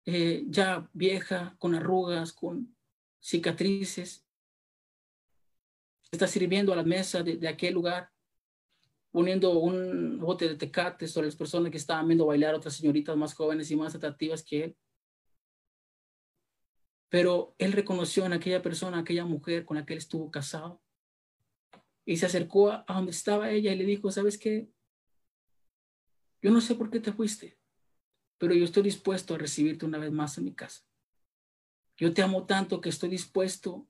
eh, 0.05 0.43
ya 0.49 0.89
vieja, 0.91 1.55
con 1.57 1.73
arrugas, 1.73 2.33
con 2.33 2.75
cicatrices, 3.21 4.24
está 6.15 6.27
sirviendo 6.27 6.73
a 6.73 6.75
la 6.75 6.83
mesa 6.83 7.23
de, 7.23 7.47
aquel 7.47 7.73
lugar, 7.73 8.09
poniendo 9.11 9.59
un 9.59 10.19
bote 10.19 10.47
de 10.47 10.55
tecate 10.55 11.07
sobre 11.07 11.27
las 11.27 11.35
personas 11.35 11.71
que 11.71 11.77
estaban 11.77 12.07
viendo 12.07 12.25
bailar 12.25 12.55
otras 12.55 12.75
señoritas 12.75 13.15
más 13.15 13.33
jóvenes 13.33 13.69
y 13.71 13.75
más 13.75 13.95
atractivas 13.95 14.43
que 14.43 14.63
él. 14.63 14.77
Pero 17.09 17.55
él 17.57 17.71
reconoció 17.71 18.25
en 18.25 18.33
aquella 18.33 18.61
persona, 18.61 18.99
aquella 18.99 19.25
mujer 19.25 19.65
con 19.65 19.77
la 19.77 19.85
que 19.85 19.93
él 19.93 19.99
estuvo 19.99 20.31
casado. 20.31 20.81
Y 22.05 22.17
se 22.17 22.25
acercó 22.25 22.71
a, 22.71 22.85
donde 22.87 23.11
estaba 23.11 23.51
ella 23.51 23.71
y 23.71 23.77
le 23.77 23.85
dijo, 23.85 24.11
¿sabes 24.11 24.37
qué? 24.37 24.69
Yo 26.41 26.51
no 26.51 26.61
sé 26.61 26.75
por 26.75 26.89
qué 26.89 26.99
te 26.99 27.13
fuiste, 27.13 27.57
pero 28.37 28.53
yo 28.53 28.65
estoy 28.65 28.83
dispuesto 28.83 29.33
a 29.33 29.37
recibirte 29.37 29.85
una 29.85 29.97
vez 29.97 30.11
más 30.11 30.37
en 30.37 30.45
mi 30.45 30.53
casa. 30.53 30.83
Yo 31.97 32.13
te 32.13 32.21
amo 32.21 32.45
tanto 32.45 32.81
que 32.81 32.89
estoy 32.89 33.09
dispuesto 33.09 33.87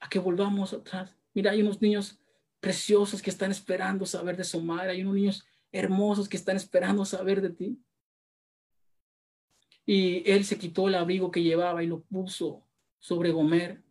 a 0.00 0.08
que 0.08 0.18
volvamos 0.18 0.72
atrás. 0.72 1.14
Mira, 1.34 1.50
hay 1.52 1.62
unos 1.62 1.80
niños 1.80 2.18
preciosos 2.60 3.22
que 3.22 3.30
están 3.30 3.50
esperando 3.50 4.06
saber 4.06 4.36
de 4.36 4.44
su 4.44 4.60
madre, 4.60 4.92
hay 4.92 5.02
unos 5.02 5.14
niños 5.14 5.46
hermosos 5.70 6.28
que 6.28 6.36
están 6.36 6.56
esperando 6.56 7.04
saber 7.04 7.40
de 7.40 7.50
ti. 7.50 7.78
Y 9.86 10.28
él 10.30 10.44
se 10.44 10.58
quitó 10.58 10.88
el 10.88 10.94
abrigo 10.94 11.30
que 11.30 11.42
llevaba 11.42 11.82
y 11.82 11.86
lo 11.86 12.02
puso 12.02 12.66
sobre 12.98 13.30
Gomer 13.30 13.82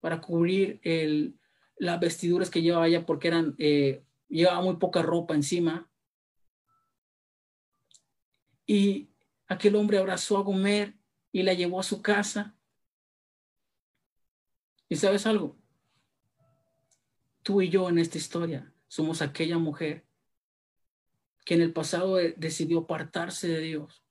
para 0.00 0.20
cubrir 0.20 0.80
el, 0.82 1.38
las 1.76 2.00
vestiduras 2.00 2.50
que 2.50 2.62
llevaba 2.62 2.86
ella 2.86 3.04
porque 3.04 3.28
eran, 3.28 3.54
eh, 3.58 4.04
llevaba 4.28 4.62
muy 4.62 4.76
poca 4.76 5.02
ropa 5.02 5.34
encima. 5.34 5.90
Y 8.66 9.10
aquel 9.46 9.76
hombre 9.76 9.98
abrazó 9.98 10.38
a 10.38 10.42
Gomer 10.42 10.94
y 11.32 11.42
la 11.42 11.52
llevó 11.52 11.80
a 11.80 11.84
su 11.84 12.00
casa 12.00 12.56
y 14.94 14.96
sabes 14.96 15.26
algo, 15.26 15.56
tú 17.42 17.60
y 17.60 17.68
yo 17.68 17.88
en 17.88 17.98
esta 17.98 18.16
historia 18.16 18.72
somos 18.86 19.22
aquella 19.22 19.58
mujer 19.58 20.06
que 21.44 21.54
en 21.54 21.62
el 21.62 21.72
pasado 21.72 22.14
decidió 22.36 22.78
apartarse 22.78 23.48
de 23.48 23.58
Dios. 23.58 24.04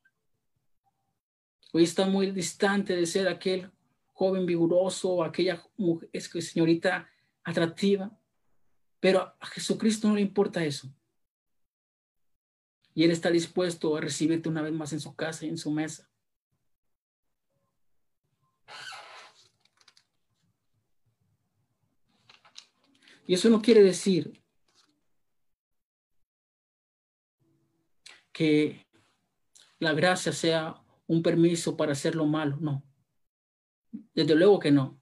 Hoy 1.72 1.84
está 1.84 2.06
muy 2.06 2.32
distante 2.32 2.98
de 2.98 3.06
ser 3.06 3.30
aquel 3.30 3.72
joven 4.12 4.46
vigoroso, 4.46 5.24
aquella 5.24 5.66
mujer, 5.78 6.10
señorita 6.12 7.10
atractiva, 7.46 8.20
pero 9.00 9.22
a 9.40 9.46
Jesucristo 9.46 10.10
no 10.10 10.16
le 10.16 10.22
importa 10.22 10.66
eso. 10.66 10.94
Y 12.94 13.06
Él 13.06 13.12
está 13.12 13.32
dispuesto 13.32 13.96
a 13.96 14.02
recibirte 14.02 14.50
una 14.50 14.62
vez 14.62 14.74
más 14.74 14.92
en 14.92 15.00
su 15.00 15.16
casa 15.16 15.46
y 15.46 15.50
en 15.50 15.58
su 15.58 15.72
mesa. 15.72 16.10
Y 23.26 23.34
eso 23.36 23.50
no 23.50 23.62
quiere 23.62 23.82
decir 23.82 24.42
que 28.32 28.86
la 29.80 29.94
gracia 29.94 30.32
sea 30.32 30.76
un 31.08 31.22
permiso 31.22 31.78
para 31.78 31.92
hacer 31.92 32.16
lo 32.16 32.26
malo, 32.26 32.58
no. 32.60 32.84
Desde 34.14 34.36
luego 34.36 34.60
que 34.60 34.72
no. 34.72 35.00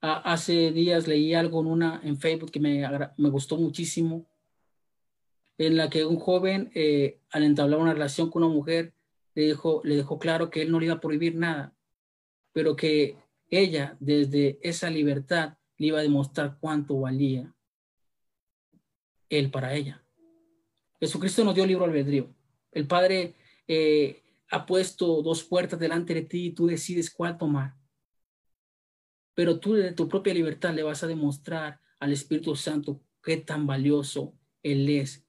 Hace 0.00 0.72
días 0.72 1.06
leí 1.06 1.34
algo 1.34 1.60
en, 1.60 1.66
una, 1.68 2.00
en 2.02 2.18
Facebook 2.18 2.50
que 2.50 2.58
me, 2.58 2.82
me 3.16 3.28
gustó 3.28 3.56
muchísimo, 3.56 4.26
en 5.58 5.76
la 5.76 5.88
que 5.88 6.04
un 6.04 6.16
joven, 6.16 6.72
eh, 6.74 7.20
al 7.30 7.44
entablar 7.44 7.78
una 7.78 7.92
relación 7.92 8.30
con 8.30 8.42
una 8.42 8.52
mujer, 8.52 8.94
le, 9.34 9.42
dijo, 9.44 9.80
le 9.84 9.96
dejó 9.96 10.18
claro 10.18 10.50
que 10.50 10.62
él 10.62 10.72
no 10.72 10.80
le 10.80 10.86
iba 10.86 10.96
a 10.96 11.00
prohibir 11.00 11.36
nada, 11.36 11.76
pero 12.52 12.74
que 12.74 13.16
ella, 13.48 13.96
desde 14.00 14.58
esa 14.62 14.90
libertad, 14.90 15.58
le 15.82 15.88
iba 15.88 15.98
a 15.98 16.02
demostrar 16.02 16.58
cuánto 16.60 17.00
valía 17.00 17.52
él 19.28 19.50
para 19.50 19.74
ella. 19.74 20.00
Jesucristo 21.00 21.42
nos 21.42 21.56
dio 21.56 21.66
libro 21.66 21.84
albedrío. 21.84 22.32
El 22.70 22.86
Padre 22.86 23.34
eh, 23.66 24.22
ha 24.52 24.64
puesto 24.64 25.22
dos 25.22 25.42
puertas 25.42 25.80
delante 25.80 26.14
de 26.14 26.22
ti 26.22 26.46
y 26.46 26.50
tú 26.52 26.68
decides 26.68 27.12
cuál 27.12 27.36
tomar. 27.36 27.74
Pero 29.34 29.58
tú 29.58 29.72
de 29.74 29.90
tu 29.90 30.08
propia 30.08 30.32
libertad 30.32 30.72
le 30.72 30.84
vas 30.84 31.02
a 31.02 31.08
demostrar 31.08 31.80
al 31.98 32.12
Espíritu 32.12 32.54
Santo 32.54 33.02
qué 33.20 33.38
tan 33.38 33.66
valioso 33.66 34.38
Él 34.62 34.88
es 34.88 35.26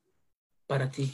para 0.67 0.91
ti. 0.91 1.11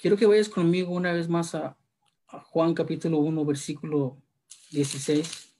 Quiero 0.00 0.16
que 0.16 0.24
vayas 0.24 0.48
conmigo 0.48 0.94
una 0.94 1.12
vez 1.12 1.28
más 1.28 1.54
a, 1.54 1.76
Juan 2.26 2.72
capítulo 2.72 3.18
1, 3.18 3.44
versículo 3.44 4.16
16. 4.70 5.52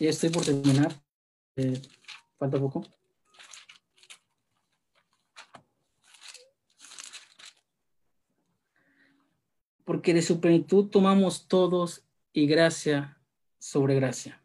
Ya 0.00 0.08
estoy 0.08 0.30
por 0.30 0.44
terminar. 0.44 0.98
Eh, 1.56 1.82
falta 2.38 2.58
poco. 2.58 2.86
Porque 9.84 10.14
de 10.14 10.22
su 10.22 10.40
plenitud 10.40 10.88
tomamos 10.88 11.48
todos 11.48 12.02
y 12.32 12.46
gracia 12.46 13.20
sobre 13.58 13.96
gracia. 13.96 14.40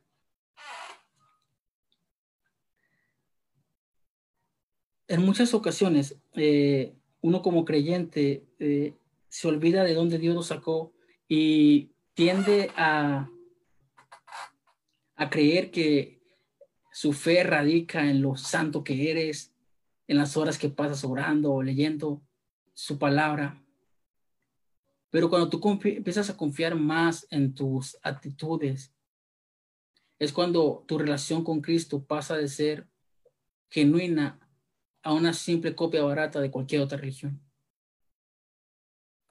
En 5.08 5.22
muchas 5.22 5.54
ocasiones, 5.54 6.18
eh, 6.34 6.96
uno 7.22 7.42
como 7.42 7.66
creyente 7.66 8.46
eh, 8.60 8.94
se 9.30 9.48
olvida 9.48 9.84
de 9.84 9.94
dónde 9.94 10.18
Dios 10.18 10.36
lo 10.36 10.44
sacó 10.44 10.94
y 11.28 11.92
tiende 12.14 12.72
a, 12.76 13.30
a 15.16 15.30
creer 15.30 15.72
que 15.72 16.20
su 16.92 17.14
fe 17.14 17.44
radica 17.44 18.10
en 18.10 18.22
lo 18.22 18.36
santo 18.36 18.84
que 18.84 19.10
eres, 19.10 19.54
en 20.08 20.18
las 20.18 20.36
horas 20.36 20.58
que 20.58 20.70
pasas 20.70 21.06
orando 21.06 21.54
o 21.54 21.64
leyendo 21.64 22.22
su 22.74 22.98
palabra. 22.98 23.64
Pero 25.10 25.30
cuando 25.30 25.50
tú 25.50 25.62
empiezas 25.84 26.30
a 26.30 26.38
confiar 26.38 26.76
más 26.76 27.28
en 27.30 27.54
tus 27.54 27.98
actitudes, 28.02 28.94
es 30.20 30.34
cuando 30.34 30.84
tu 30.88 30.98
relación 30.98 31.44
con 31.44 31.62
Cristo 31.62 32.04
pasa 32.04 32.36
de 32.36 32.48
ser 32.48 32.88
genuina 33.70 34.41
a 35.04 35.14
una 35.14 35.34
simple 35.34 35.76
copia 35.76 36.04
barata 36.04 36.40
de 36.40 36.52
cualquier 36.52 36.82
otra 36.82 36.98
religión. 36.98 37.42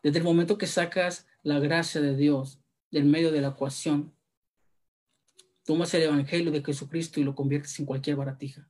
Desde 0.02 0.18
el 0.18 0.24
momento 0.24 0.58
que 0.58 0.66
sacas 0.66 1.26
la 1.42 1.58
gracia 1.58 2.00
de 2.00 2.16
Dios 2.16 2.60
del 2.90 3.04
medio 3.04 3.30
de 3.30 3.40
la 3.40 3.48
ecuación, 3.48 4.14
tomas 5.64 5.92
el 5.94 6.02
Evangelio 6.02 6.50
de 6.50 6.64
Jesucristo 6.64 7.20
y 7.20 7.24
lo 7.24 7.34
conviertes 7.34 7.78
en 7.78 7.86
cualquier 7.86 8.16
baratija. 8.16 8.68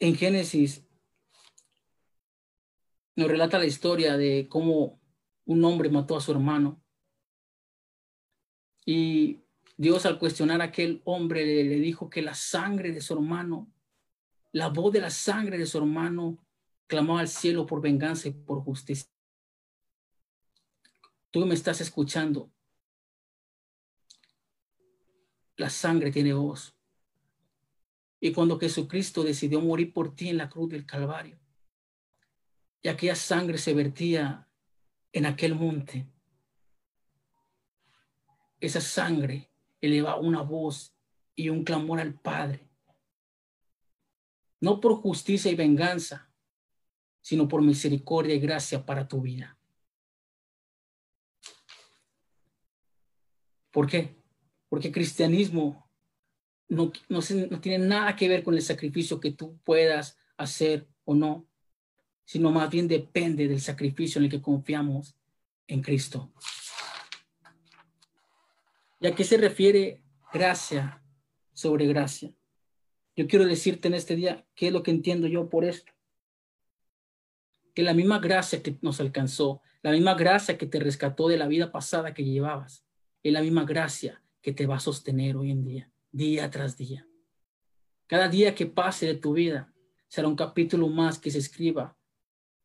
En 0.00 0.16
Génesis 0.16 0.84
nos 3.16 3.28
relata 3.28 3.58
la 3.58 3.66
historia 3.66 4.16
de 4.16 4.48
cómo 4.48 5.00
un 5.46 5.64
hombre 5.64 5.88
mató 5.88 6.16
a 6.16 6.20
su 6.20 6.32
hermano. 6.32 6.82
Y 8.84 9.40
Dios 9.76 10.04
al 10.04 10.18
cuestionar 10.18 10.60
a 10.60 10.64
aquel 10.64 11.00
hombre 11.04 11.46
le, 11.46 11.64
le 11.64 11.76
dijo 11.76 12.10
que 12.10 12.22
la 12.22 12.34
sangre 12.34 12.92
de 12.92 13.00
su 13.00 13.14
hermano 13.14 13.73
la 14.54 14.68
voz 14.68 14.92
de 14.92 15.00
la 15.00 15.10
sangre 15.10 15.58
de 15.58 15.66
su 15.66 15.78
hermano 15.78 16.38
clamó 16.86 17.18
al 17.18 17.26
cielo 17.26 17.66
por 17.66 17.80
venganza 17.80 18.28
y 18.28 18.30
por 18.30 18.62
justicia. 18.62 19.10
Tú 21.32 21.44
me 21.44 21.54
estás 21.54 21.80
escuchando. 21.80 22.52
La 25.56 25.68
sangre 25.70 26.12
tiene 26.12 26.32
voz. 26.34 26.72
Y 28.20 28.32
cuando 28.32 28.56
Jesucristo 28.56 29.24
decidió 29.24 29.60
morir 29.60 29.92
por 29.92 30.14
ti 30.14 30.28
en 30.28 30.36
la 30.36 30.48
cruz 30.48 30.70
del 30.70 30.86
Calvario, 30.86 31.36
y 32.80 32.86
aquella 32.86 33.16
sangre 33.16 33.58
se 33.58 33.74
vertía 33.74 34.48
en 35.12 35.26
aquel 35.26 35.56
monte, 35.56 36.06
esa 38.60 38.80
sangre 38.80 39.50
elevaba 39.80 40.20
una 40.20 40.42
voz 40.42 40.94
y 41.34 41.48
un 41.48 41.64
clamor 41.64 41.98
al 41.98 42.14
Padre 42.14 42.63
no 44.64 44.80
por 44.80 44.94
justicia 44.94 45.50
y 45.50 45.54
venganza, 45.54 46.30
sino 47.20 47.46
por 47.46 47.60
misericordia 47.60 48.34
y 48.34 48.40
gracia 48.40 48.86
para 48.86 49.06
tu 49.06 49.20
vida. 49.20 49.58
¿Por 53.70 53.86
qué? 53.86 54.16
Porque 54.70 54.90
cristianismo 54.90 55.90
no, 56.68 56.90
no, 57.10 57.20
no 57.50 57.60
tiene 57.60 57.86
nada 57.86 58.16
que 58.16 58.26
ver 58.26 58.42
con 58.42 58.54
el 58.54 58.62
sacrificio 58.62 59.20
que 59.20 59.32
tú 59.32 59.58
puedas 59.64 60.16
hacer 60.38 60.88
o 61.04 61.14
no, 61.14 61.46
sino 62.24 62.50
más 62.50 62.70
bien 62.70 62.88
depende 62.88 63.46
del 63.46 63.60
sacrificio 63.60 64.18
en 64.18 64.24
el 64.24 64.30
que 64.30 64.40
confiamos 64.40 65.14
en 65.66 65.82
Cristo. 65.82 66.32
¿Y 68.98 69.08
a 69.08 69.14
qué 69.14 69.24
se 69.24 69.36
refiere 69.36 70.02
gracia 70.32 71.02
sobre 71.52 71.86
gracia? 71.86 72.34
Yo 73.16 73.28
quiero 73.28 73.44
decirte 73.46 73.88
en 73.88 73.94
este 73.94 74.16
día 74.16 74.44
qué 74.54 74.68
es 74.68 74.72
lo 74.72 74.82
que 74.82 74.90
entiendo 74.90 75.26
yo 75.26 75.48
por 75.48 75.64
esto. 75.64 75.92
Que 77.74 77.82
la 77.82 77.94
misma 77.94 78.18
gracia 78.18 78.62
que 78.62 78.76
nos 78.82 79.00
alcanzó, 79.00 79.62
la 79.82 79.92
misma 79.92 80.14
gracia 80.14 80.58
que 80.58 80.66
te 80.66 80.80
rescató 80.80 81.28
de 81.28 81.36
la 81.36 81.46
vida 81.46 81.70
pasada 81.70 82.14
que 82.14 82.24
llevabas, 82.24 82.84
es 83.22 83.32
la 83.32 83.42
misma 83.42 83.64
gracia 83.64 84.22
que 84.42 84.52
te 84.52 84.66
va 84.66 84.76
a 84.76 84.80
sostener 84.80 85.36
hoy 85.36 85.50
en 85.50 85.64
día, 85.64 85.90
día 86.10 86.50
tras 86.50 86.76
día. 86.76 87.06
Cada 88.06 88.28
día 88.28 88.54
que 88.54 88.66
pase 88.66 89.06
de 89.06 89.14
tu 89.14 89.32
vida 89.32 89.72
será 90.08 90.28
un 90.28 90.36
capítulo 90.36 90.88
más 90.88 91.18
que 91.18 91.30
se 91.30 91.38
escriba 91.38 91.96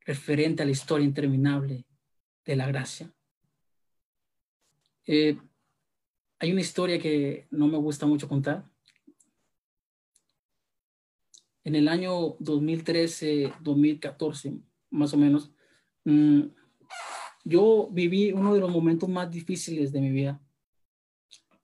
referente 0.02 0.64
a 0.64 0.66
la 0.66 0.72
historia 0.72 1.06
interminable 1.06 1.86
de 2.46 2.56
la 2.56 2.68
gracia. 2.68 3.14
Eh, 5.06 5.38
hay 6.40 6.52
una 6.52 6.62
historia 6.62 7.00
que 7.00 7.48
no 7.52 7.68
me 7.68 7.78
gusta 7.78 8.06
mucho 8.06 8.28
contar, 8.28 8.70
en 11.63 11.76
el 11.76 11.88
año 11.88 12.36
2013, 12.39 13.54
2014, 13.62 14.58
más 14.89 15.13
o 15.13 15.17
menos, 15.17 15.52
mm, 16.06 16.41
yo 17.45 17.89
viví 17.91 18.32
uno 18.32 18.54
de 18.54 18.60
los 18.60 18.72
momentos 18.72 19.10
más 19.10 19.32
difíciles 19.32 19.91
de 19.91 20.02
mi 20.02 20.12
vida 20.12 20.41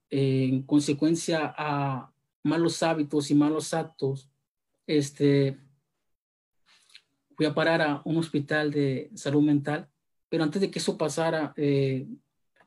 en 0.09 0.63
consecuencia 0.63 1.53
a 1.57 2.11
malos 2.43 2.81
hábitos 2.83 3.29
y 3.31 3.35
malos 3.35 3.73
actos. 3.73 4.29
Este, 4.87 5.57
fui 7.35 7.45
a 7.45 7.53
parar 7.53 7.81
a 7.81 8.01
un 8.05 8.17
hospital 8.17 8.71
de 8.71 9.11
salud 9.15 9.41
mental, 9.41 9.89
pero 10.29 10.43
antes 10.43 10.61
de 10.61 10.71
que 10.71 10.79
eso 10.79 10.97
pasara, 10.97 11.53
eh, 11.57 12.07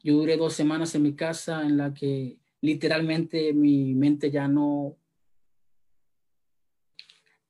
yo 0.02 0.16
duré 0.16 0.36
dos 0.36 0.52
semanas 0.52 0.94
en 0.94 1.02
mi 1.02 1.14
casa 1.14 1.62
en 1.62 1.76
la 1.78 1.94
que 1.94 2.38
literalmente 2.60 3.54
mi 3.54 3.94
mente 3.94 4.30
ya 4.30 4.46
no 4.46 4.97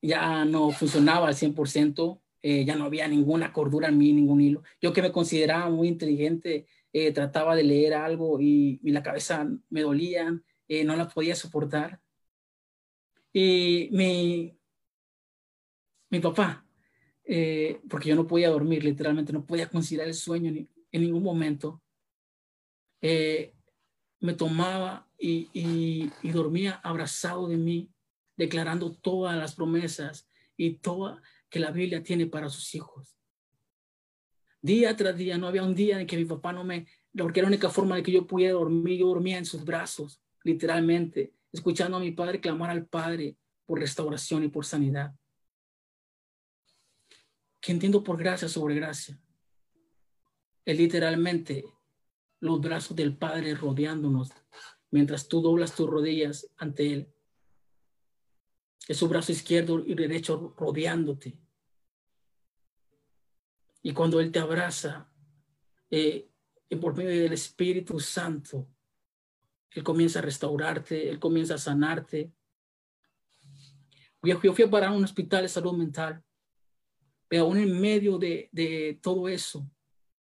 ya 0.01 0.45
no 0.45 0.71
funcionaba 0.71 1.29
al 1.29 1.35
100%, 1.35 2.21
eh, 2.43 2.65
ya 2.65 2.77
no 2.77 2.85
había 2.85 3.09
ninguna 3.09 3.53
cordura 3.53 3.89
en 3.89 3.99
mí, 3.99 4.13
ningún 4.13 4.41
hilo. 4.41 4.63
Yo 4.81 4.93
que 4.93 5.03
me 5.03 5.13
consideraba 5.13 5.71
muy 5.71 5.89
inteligente, 5.89 6.67
eh, 6.93 7.13
trataba 7.13 7.57
de 7.57 7.65
leer 7.65 7.95
algo 7.95 8.41
y, 8.41 8.81
la 8.83 9.03
cabeza 9.03 9.49
me 9.71 9.83
dolía, 9.83 10.41
eh, 10.69 10.85
no 10.85 10.97
la 10.97 11.09
podía 11.09 11.35
soportar. 11.35 12.01
Y 13.33 13.89
mi, 13.93 14.57
mi 16.11 16.21
papá, 16.21 16.65
porque 17.91 18.09
yo 18.09 18.17
no 18.17 18.27
podía 18.27 18.49
dormir, 18.49 18.83
literalmente 18.83 19.33
no 19.33 19.45
podía 19.45 19.69
considerar 19.69 20.09
el 20.09 20.15
sueño 20.15 20.51
en 20.51 21.03
ningún 21.03 21.23
momento, 21.23 21.83
me 23.01 24.35
tomaba 24.37 25.07
y 25.19 26.11
dormía 26.33 26.81
abrazado 26.83 27.49
de 27.49 27.59
mí 27.59 27.91
declarando 28.39 28.97
todas 28.97 29.37
las 29.37 29.55
promesas 29.55 30.27
y 30.57 30.79
toda 30.79 31.21
que 31.51 31.61
la 31.61 31.71
Biblia 31.71 32.03
tiene 32.03 32.27
para 32.27 32.49
sus 32.49 32.75
hijos. 32.75 33.19
Día 34.63 34.97
tras 34.97 35.17
día, 35.17 35.37
no 35.37 35.47
había 35.47 35.63
un 35.63 35.75
día 35.75 36.01
en 36.01 36.07
que 36.07 36.17
mi 36.17 36.25
papá 36.25 36.53
no 36.53 36.65
me 36.65 36.87
porque 37.17 37.43
la 37.43 37.49
única 37.49 37.69
forma 37.69 37.97
de 37.97 38.03
que 38.03 38.13
yo 38.13 38.27
pudiera 38.27 38.55
dormir. 38.55 38.99
Yo 38.99 39.09
dormía 39.09 39.39
en 39.39 39.45
sus 39.45 39.65
brazos, 39.65 40.23
literalmente, 40.45 41.35
escuchando 41.53 41.97
a 41.97 42.01
mi 42.01 42.13
padre 42.13 42.41
clamar 42.41 42.71
al 42.71 42.87
Padre 42.87 43.37
por 43.67 43.81
restauración 43.81 44.45
y 44.45 44.49
por 44.49 44.65
sanidad. 44.65 45.15
Que 47.61 47.73
entiendo 47.73 48.05
por 48.05 48.19
gracia 48.19 48.49
sobre 48.49 48.77
gracia. 48.77 49.19
Es 50.65 50.79
literalmente 50.79 51.65
los 52.41 52.61
brazos 52.61 52.97
del 52.97 53.17
Padre 53.17 53.55
rodeándonos 53.55 54.31
mientras 54.91 55.29
tú 55.29 55.41
doblas 55.41 55.75
tus 55.75 55.89
rodillas 55.89 56.49
ante 56.57 56.93
Él. 56.93 57.13
Es 58.89 58.97
su 58.97 59.09
brazo 59.09 59.31
izquierdo 59.31 59.85
y 59.87 59.95
derecho 59.95 60.55
rodeándote. 60.57 61.39
Y 63.83 63.93
cuando 63.93 64.19
Él 64.19 64.33
te 64.33 64.39
abraza, 64.39 65.13
eh, 65.91 66.31
por 66.81 66.97
medio 66.97 67.23
del 67.23 67.33
Espíritu 67.33 68.01
Santo, 68.01 68.67
Él 69.71 69.83
comienza 69.83 70.19
a 70.19 70.23
restaurarte, 70.23 71.09
Él 71.09 71.19
comienza 71.19 71.55
a 71.55 71.59
sanarte. 71.59 72.33
Yo, 74.23 74.39
fui 74.41 74.65
a 74.65 74.71
parar 74.71 74.91
a 74.91 74.97
un 74.97 75.05
hospital 75.05 75.43
de 75.43 75.49
salud 75.49 75.75
mental, 75.75 76.23
pero 77.29 77.45
aún 77.45 77.59
en 77.59 77.81
medio 77.81 78.19
de, 78.19 78.49
de 78.53 78.99
todo 79.01 79.29
eso, 79.29 79.71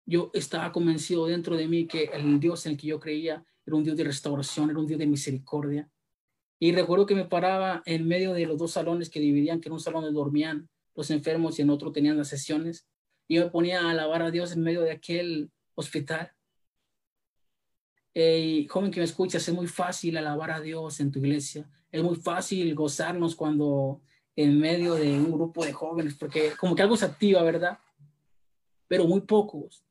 yo 0.05 0.29
estaba 0.33 0.71
convencido 0.71 1.25
dentro 1.25 1.55
de 1.55 1.67
mí 1.67 1.87
que 1.87 2.05
el 2.05 2.39
Dios 2.39 2.65
en 2.65 2.73
el 2.73 2.77
que 2.77 2.87
yo 2.87 2.99
creía 2.99 3.45
era 3.65 3.75
un 3.75 3.83
Dios 3.83 3.97
de 3.97 4.03
restauración, 4.03 4.69
era 4.69 4.79
un 4.79 4.87
Dios 4.87 4.99
de 4.99 5.07
misericordia. 5.07 5.90
Y 6.63 6.73
recuerdo 6.73 7.07
que 7.07 7.15
me 7.15 7.25
paraba 7.25 7.81
en 7.87 8.07
medio 8.07 8.33
de 8.33 8.45
los 8.45 8.55
dos 8.59 8.73
salones 8.73 9.09
que 9.09 9.19
dividían, 9.19 9.59
que 9.59 9.69
en 9.69 9.73
un 9.73 9.79
salón 9.79 10.13
dormían 10.13 10.69
los 10.93 11.09
enfermos 11.09 11.57
y 11.57 11.63
en 11.63 11.71
otro 11.71 11.91
tenían 11.91 12.17
las 12.17 12.27
sesiones. 12.27 12.87
Y 13.27 13.37
yo 13.37 13.45
me 13.45 13.49
ponía 13.49 13.81
a 13.81 13.89
alabar 13.89 14.21
a 14.21 14.29
Dios 14.29 14.51
en 14.51 14.61
medio 14.61 14.83
de 14.83 14.91
aquel 14.91 15.49
hospital. 15.73 16.31
y 18.13 18.67
joven 18.67 18.91
que 18.91 18.99
me 18.99 19.05
escuchas, 19.05 19.47
es 19.47 19.55
muy 19.55 19.65
fácil 19.65 20.17
alabar 20.17 20.51
a 20.51 20.61
Dios 20.61 20.99
en 20.99 21.11
tu 21.11 21.17
iglesia. 21.17 21.67
Es 21.91 22.03
muy 22.03 22.15
fácil 22.15 22.75
gozarnos 22.75 23.35
cuando 23.35 23.99
en 24.35 24.59
medio 24.59 24.93
de 24.93 25.17
un 25.17 25.31
grupo 25.31 25.65
de 25.65 25.73
jóvenes, 25.73 26.13
porque 26.13 26.51
como 26.59 26.75
que 26.75 26.83
algo 26.83 26.95
se 26.95 27.05
activa, 27.05 27.41
¿verdad? 27.41 27.79
Pero 28.87 29.07
muy 29.07 29.21
pocos 29.21 29.83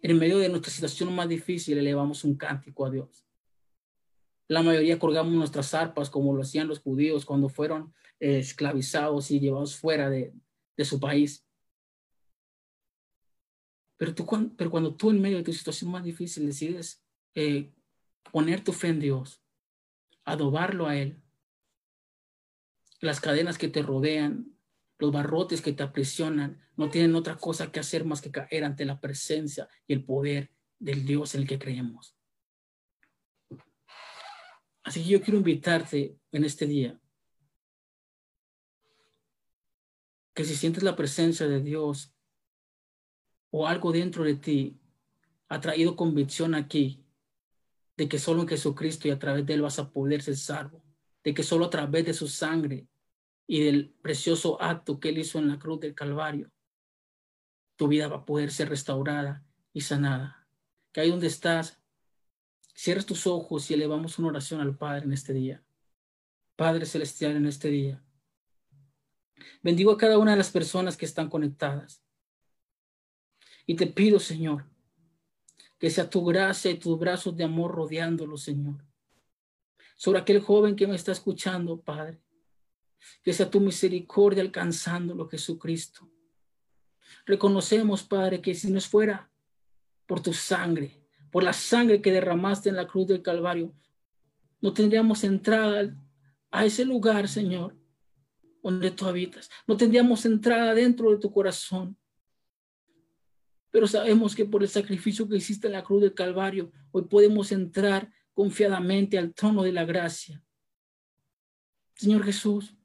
en 0.00 0.18
medio 0.18 0.38
de 0.38 0.48
nuestra 0.48 0.72
situación 0.72 1.14
más 1.14 1.28
difícil 1.28 1.76
elevamos 1.76 2.24
un 2.24 2.36
cántico 2.36 2.86
a 2.86 2.90
Dios. 2.90 3.26
La 4.52 4.62
mayoría 4.62 4.98
colgamos 4.98 5.32
nuestras 5.32 5.72
arpas 5.72 6.10
como 6.10 6.34
lo 6.34 6.42
hacían 6.42 6.68
los 6.68 6.80
judíos 6.80 7.24
cuando 7.24 7.48
fueron 7.48 7.94
eh, 8.20 8.40
esclavizados 8.40 9.30
y 9.30 9.40
llevados 9.40 9.76
fuera 9.76 10.10
de, 10.10 10.34
su 10.84 11.00
país. 11.00 11.46
Pero, 13.96 14.14
tú, 14.14 14.26
pero 14.58 14.70
cuando 14.70 14.94
tú 14.94 15.08
en 15.08 15.22
medio 15.22 15.38
de 15.38 15.42
tu 15.42 15.54
situación 15.54 15.90
más 15.90 16.04
difícil 16.04 16.44
decides 16.44 17.02
eh, 17.34 17.72
poner 18.30 18.62
tu 18.62 18.74
fe 18.74 18.88
en 18.88 19.00
Dios, 19.00 19.40
adobarlo 20.26 20.86
a 20.86 20.98
Él, 20.98 21.22
las 23.00 23.22
cadenas 23.22 23.56
que 23.56 23.68
te 23.68 23.80
rodean, 23.80 24.54
los 24.98 25.12
barrotes 25.12 25.62
que 25.62 25.72
te 25.72 25.82
aprisionan 25.82 26.60
no 26.76 26.90
tienen 26.90 27.14
otra 27.14 27.38
cosa 27.38 27.72
que 27.72 27.80
hacer 27.80 28.04
más 28.04 28.20
que 28.20 28.30
caer 28.30 28.64
ante 28.64 28.84
la 28.84 29.00
presencia 29.00 29.66
y 29.86 29.94
el 29.94 30.04
poder 30.04 30.50
del 30.78 31.06
Dios 31.06 31.34
en 31.34 31.40
el 31.40 31.48
que 31.48 31.58
creemos. 31.58 32.18
Así 34.82 35.02
que 35.02 35.10
yo 35.10 35.22
quiero 35.22 35.38
invitarte 35.38 36.18
en 36.32 36.44
este 36.44 36.66
día 36.66 36.98
que 40.34 40.44
si 40.44 40.54
sientes 40.54 40.82
la 40.82 40.96
presencia 40.96 41.46
de 41.46 41.60
Dios 41.60 42.14
o 43.50 43.66
algo 43.66 43.92
dentro 43.92 44.24
de 44.24 44.34
ti 44.34 44.80
ha 45.48 45.60
traído 45.60 45.96
convicción 45.96 46.54
aquí 46.54 47.04
de 47.96 48.08
que 48.08 48.18
solo 48.18 48.42
en 48.42 48.48
Jesucristo 48.48 49.06
y 49.06 49.10
a 49.10 49.18
través 49.18 49.44
de 49.44 49.54
Él 49.54 49.62
vas 49.62 49.78
a 49.78 49.90
poder 49.90 50.22
ser 50.22 50.36
salvo, 50.36 50.82
de 51.22 51.34
que 51.34 51.42
solo 51.42 51.66
a 51.66 51.70
través 51.70 52.06
de 52.06 52.14
su 52.14 52.26
sangre 52.26 52.88
y 53.46 53.60
del 53.60 53.90
precioso 53.90 54.60
acto 54.60 54.98
que 54.98 55.10
Él 55.10 55.18
hizo 55.18 55.38
en 55.38 55.48
la 55.48 55.58
cruz 55.58 55.80
del 55.80 55.94
Calvario, 55.94 56.50
tu 57.76 57.88
vida 57.88 58.08
va 58.08 58.18
a 58.18 58.24
poder 58.24 58.50
ser 58.50 58.70
restaurada 58.70 59.44
y 59.72 59.82
sanada. 59.82 60.48
Que 60.92 61.02
ahí 61.02 61.10
donde 61.10 61.26
estás, 61.26 61.81
cierres 62.74 63.06
tus 63.06 63.26
ojos 63.26 63.70
y 63.70 63.74
elevamos 63.74 64.18
una 64.18 64.28
oración 64.28 64.60
al 64.60 64.76
Padre 64.76 65.04
en 65.04 65.12
este 65.12 65.32
día. 65.32 65.62
Padre 66.56 66.86
Celestial 66.86 67.36
en 67.36 67.46
este 67.46 67.68
día. 67.68 68.02
Bendigo 69.62 69.92
a 69.92 69.98
cada 69.98 70.18
una 70.18 70.32
de 70.32 70.36
las 70.36 70.50
personas 70.50 70.96
que 70.96 71.04
están 71.04 71.28
conectadas. 71.28 72.02
Y 73.66 73.74
te 73.74 73.86
pido, 73.86 74.18
Señor, 74.18 74.64
que 75.78 75.90
sea 75.90 76.08
tu 76.08 76.24
gracia 76.24 76.70
y 76.70 76.78
tus 76.78 76.98
brazos 76.98 77.36
de 77.36 77.44
amor 77.44 77.72
rodeándolo, 77.72 78.36
Señor. 78.36 78.84
Sobre 79.96 80.20
aquel 80.20 80.40
joven 80.40 80.76
que 80.76 80.86
me 80.86 80.96
está 80.96 81.12
escuchando, 81.12 81.80
Padre 81.80 82.20
que 83.22 83.32
sea 83.32 83.50
tu 83.50 83.60
misericordia 83.60 84.42
alcanzándolo, 84.42 85.28
Jesucristo. 85.28 86.08
Reconocemos, 87.26 88.02
Padre, 88.02 88.40
que 88.40 88.54
si 88.54 88.70
nos 88.70 88.86
fuera 88.86 89.30
por 90.06 90.20
tu 90.20 90.32
sangre, 90.32 91.01
por 91.32 91.42
la 91.42 91.52
sangre 91.52 92.00
que 92.00 92.12
derramaste 92.12 92.68
en 92.68 92.76
la 92.76 92.86
cruz 92.86 93.08
del 93.08 93.22
Calvario, 93.22 93.74
no 94.60 94.72
tendríamos 94.72 95.24
entrada 95.24 95.96
a 96.52 96.64
ese 96.64 96.84
lugar, 96.84 97.26
Señor, 97.26 97.76
donde 98.62 98.92
tú 98.92 99.06
habitas. 99.06 99.50
No 99.66 99.76
tendríamos 99.76 100.24
entrada 100.24 100.72
dentro 100.72 101.10
de 101.10 101.18
tu 101.18 101.32
corazón. 101.32 101.96
Pero 103.72 103.88
sabemos 103.88 104.36
que 104.36 104.44
por 104.44 104.62
el 104.62 104.68
sacrificio 104.68 105.28
que 105.28 105.36
hiciste 105.36 105.66
en 105.66 105.72
la 105.72 105.82
cruz 105.82 106.02
del 106.02 106.14
Calvario, 106.14 106.70
hoy 106.92 107.02
podemos 107.06 107.50
entrar 107.50 108.08
confiadamente 108.34 109.18
al 109.18 109.34
trono 109.34 109.64
de 109.64 109.72
la 109.72 109.84
gracia. 109.84 110.40
Señor 111.96 112.22
Jesús, 112.22 112.76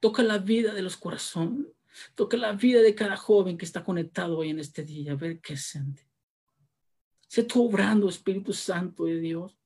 Toca 0.00 0.22
la 0.22 0.38
vida 0.38 0.74
de 0.74 0.82
los 0.82 0.96
corazones. 0.96 1.66
Toca 2.14 2.36
la 2.36 2.52
vida 2.52 2.82
de 2.82 2.94
cada 2.94 3.16
joven 3.16 3.56
que 3.56 3.64
está 3.64 3.84
conectado 3.84 4.38
hoy 4.38 4.50
en 4.50 4.58
este 4.58 4.84
día. 4.84 5.12
A 5.12 5.16
ver 5.16 5.40
qué 5.40 5.56
siente. 5.56 6.06
Se 7.28 7.42
tú 7.42 7.66
obrando, 7.66 8.08
Espíritu 8.08 8.52
Santo 8.52 9.04
de 9.04 9.18
Dios. 9.18 9.58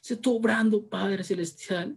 Se 0.00 0.16
tú 0.16 0.36
obrando, 0.36 0.86
Padre 0.88 1.24
Celestial. 1.24 1.96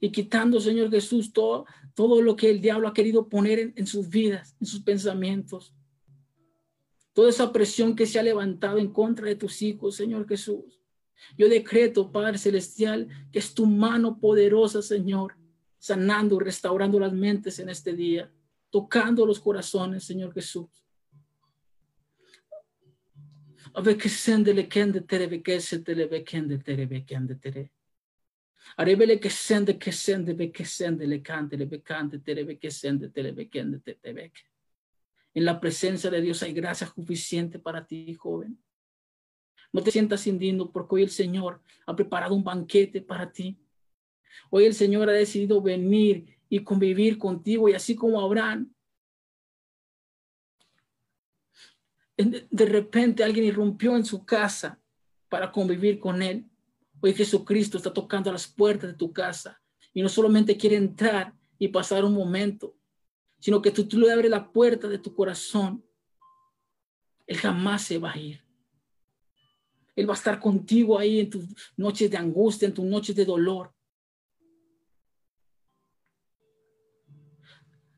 Y 0.00 0.10
quitando, 0.10 0.60
Señor 0.60 0.90
Jesús, 0.90 1.32
todo, 1.32 1.66
todo 1.94 2.20
lo 2.20 2.36
que 2.36 2.50
el 2.50 2.60
diablo 2.60 2.88
ha 2.88 2.94
querido 2.94 3.28
poner 3.28 3.58
en, 3.58 3.72
en 3.76 3.86
sus 3.86 4.08
vidas, 4.08 4.56
en 4.60 4.66
sus 4.66 4.82
pensamientos. 4.82 5.74
Toda 7.12 7.30
esa 7.30 7.50
presión 7.50 7.96
que 7.96 8.06
se 8.06 8.18
ha 8.18 8.22
levantado 8.22 8.78
en 8.78 8.92
contra 8.92 9.26
de 9.26 9.36
tus 9.36 9.62
hijos, 9.62 9.96
Señor 9.96 10.28
Jesús. 10.28 10.82
Yo 11.36 11.48
decreto, 11.48 12.12
Padre 12.12 12.36
Celestial, 12.36 13.08
que 13.32 13.38
es 13.38 13.54
tu 13.54 13.66
mano 13.66 14.20
poderosa, 14.20 14.82
Señor, 14.82 15.34
sanando, 15.78 16.38
restaurando 16.38 16.98
las 16.98 17.12
mentes 17.12 17.58
en 17.58 17.68
este 17.68 17.92
día, 17.92 18.32
tocando 18.70 19.26
los 19.26 19.40
corazones, 19.40 20.04
Señor 20.04 20.32
Jesús. 20.32 20.68
A 23.74 23.82
le. 23.82 23.96
Arebele 28.76 29.20
que 29.20 29.30
sende 29.30 29.78
que 29.78 29.92
sende 29.92 30.34
be 30.34 30.50
que 30.50 30.64
sende 30.64 31.06
le 31.06 31.22
cante 31.22 31.56
le 31.56 31.66
be 31.66 31.82
cante 31.82 32.18
tere 32.18 32.44
be 32.44 32.58
que 32.58 32.70
sende 32.70 33.08
be 33.08 33.48
kende 33.48 33.78
tere 33.78 34.12
be. 34.12 34.32
En 35.34 35.44
la 35.44 35.60
presencia 35.60 36.10
de 36.10 36.20
Dios 36.20 36.42
hay 36.42 36.52
gracia 36.52 36.86
suficiente 36.86 37.58
para 37.58 37.86
ti, 37.86 38.14
joven. 38.14 38.58
No 39.72 39.82
te 39.82 39.90
sientas 39.90 40.26
indigno 40.26 40.72
porque 40.72 40.96
hoy 40.96 41.02
el 41.02 41.10
Señor 41.10 41.60
ha 41.86 41.94
preparado 41.94 42.34
un 42.34 42.42
banquete 42.42 43.02
para 43.02 43.30
ti. 43.30 43.58
Hoy 44.50 44.64
el 44.64 44.74
Señor 44.74 45.08
ha 45.08 45.12
decidido 45.12 45.60
venir 45.60 46.36
y 46.48 46.62
convivir 46.62 47.18
contigo 47.18 47.68
y 47.68 47.74
así 47.74 47.94
como 47.94 48.20
Abraham. 48.20 48.72
De 52.16 52.66
repente 52.66 53.22
alguien 53.22 53.46
irrumpió 53.46 53.96
en 53.96 54.04
su 54.04 54.24
casa 54.24 54.80
para 55.28 55.52
convivir 55.52 55.98
con 55.98 56.22
él. 56.22 56.46
Hoy 57.00 57.12
Jesucristo 57.12 57.76
está 57.76 57.92
tocando 57.92 58.32
las 58.32 58.46
puertas 58.46 58.90
de 58.90 58.96
tu 58.96 59.12
casa 59.12 59.60
y 59.92 60.02
no 60.02 60.08
solamente 60.08 60.56
quiere 60.56 60.76
entrar 60.76 61.34
y 61.58 61.68
pasar 61.68 62.04
un 62.04 62.14
momento, 62.14 62.74
sino 63.38 63.60
que 63.60 63.70
tú, 63.70 63.86
tú 63.86 63.98
le 63.98 64.10
abres 64.10 64.30
la 64.30 64.50
puerta 64.50 64.88
de 64.88 64.98
tu 64.98 65.14
corazón. 65.14 65.84
Él 67.26 67.36
jamás 67.36 67.82
se 67.82 67.98
va 67.98 68.12
a 68.12 68.18
ir. 68.18 68.46
Él 69.94 70.08
va 70.08 70.12
a 70.12 70.16
estar 70.16 70.38
contigo 70.38 70.98
ahí 70.98 71.20
en 71.20 71.30
tus 71.30 71.44
noches 71.76 72.10
de 72.10 72.16
angustia, 72.18 72.68
en 72.68 72.74
tus 72.74 72.84
noches 72.84 73.16
de 73.16 73.24
dolor. 73.24 73.72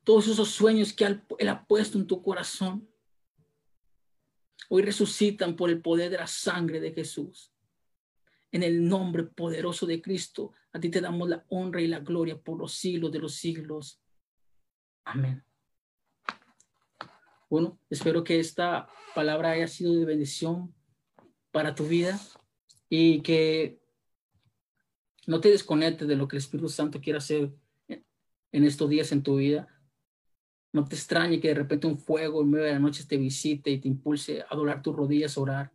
Todos 0.09 0.27
esos 0.27 0.49
sueños 0.49 0.95
que 0.95 1.05
Él 1.05 1.49
ha 1.51 1.67
puesto 1.67 1.99
en 1.99 2.07
tu 2.07 2.23
corazón, 2.23 2.89
hoy 4.71 4.81
resucitan 4.81 5.55
por 5.55 5.69
el 5.69 5.83
poder 5.83 6.11
de 6.11 6.17
la 6.17 6.27
sangre 6.27 6.81
de 6.81 6.95
Jesús. 6.95 7.53
En 8.51 8.63
el 8.63 8.89
nombre 8.89 9.25
poderoso 9.25 9.85
de 9.85 10.01
Cristo, 10.01 10.55
a 10.73 10.81
ti 10.81 10.89
te 10.89 11.03
damos 11.03 11.29
la 11.29 11.45
honra 11.51 11.83
y 11.83 11.89
la 11.89 12.01
gloria 12.01 12.41
por 12.41 12.57
los 12.57 12.73
siglos 12.73 13.13
de 13.13 13.19
los 13.19 13.35
siglos. 13.35 14.01
Amén. 15.05 15.45
Bueno, 17.51 17.79
espero 17.91 18.25
que 18.25 18.41
esta 18.41 18.89
palabra 19.15 19.51
haya 19.51 19.69
sido 19.69 19.93
de 19.93 20.07
bendición 20.07 20.75
para 21.51 21.75
tu 21.75 21.87
vida 21.87 22.19
y 22.89 23.21
que 23.21 23.79
no 25.27 25.39
te 25.43 25.51
desconectes 25.51 26.09
de 26.09 26.17
lo 26.17 26.27
que 26.27 26.37
el 26.37 26.43
Espíritu 26.43 26.71
Santo 26.71 26.99
quiere 26.99 27.19
hacer 27.19 27.53
en 27.89 28.65
estos 28.65 28.89
días 28.89 29.13
en 29.13 29.23
tu 29.23 29.37
vida. 29.37 29.69
No 30.73 30.85
te 30.85 30.97
extrañe 30.97 31.41
que 31.41 31.49
de 31.49 31.55
repente 31.55 31.87
un 31.87 31.99
fuego 31.99 32.43
en 32.43 32.51
medio 32.51 32.67
de 32.67 32.73
la 32.73 32.79
noche 32.79 33.05
te 33.09 33.17
visite 33.17 33.71
y 33.71 33.79
te 33.79 33.89
impulse 33.89 34.45
a 34.49 34.55
doblar 34.55 34.83
tus 34.83 34.95
rodillas 34.95 35.37
a 35.37 35.41
orar. 35.41 35.73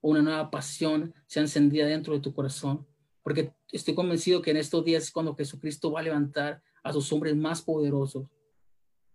O 0.00 0.10
una 0.10 0.22
nueva 0.22 0.50
pasión 0.50 1.14
sea 1.26 1.42
encendida 1.42 1.86
dentro 1.86 2.12
de 2.14 2.20
tu 2.20 2.34
corazón. 2.34 2.86
Porque 3.22 3.52
estoy 3.70 3.94
convencido 3.94 4.42
que 4.42 4.50
en 4.50 4.56
estos 4.56 4.84
días 4.84 5.04
es 5.04 5.10
cuando 5.12 5.36
Jesucristo 5.36 5.92
va 5.92 6.00
a 6.00 6.02
levantar 6.02 6.60
a 6.82 6.92
sus 6.92 7.12
hombres 7.12 7.36
más 7.36 7.62
poderosos. 7.62 8.26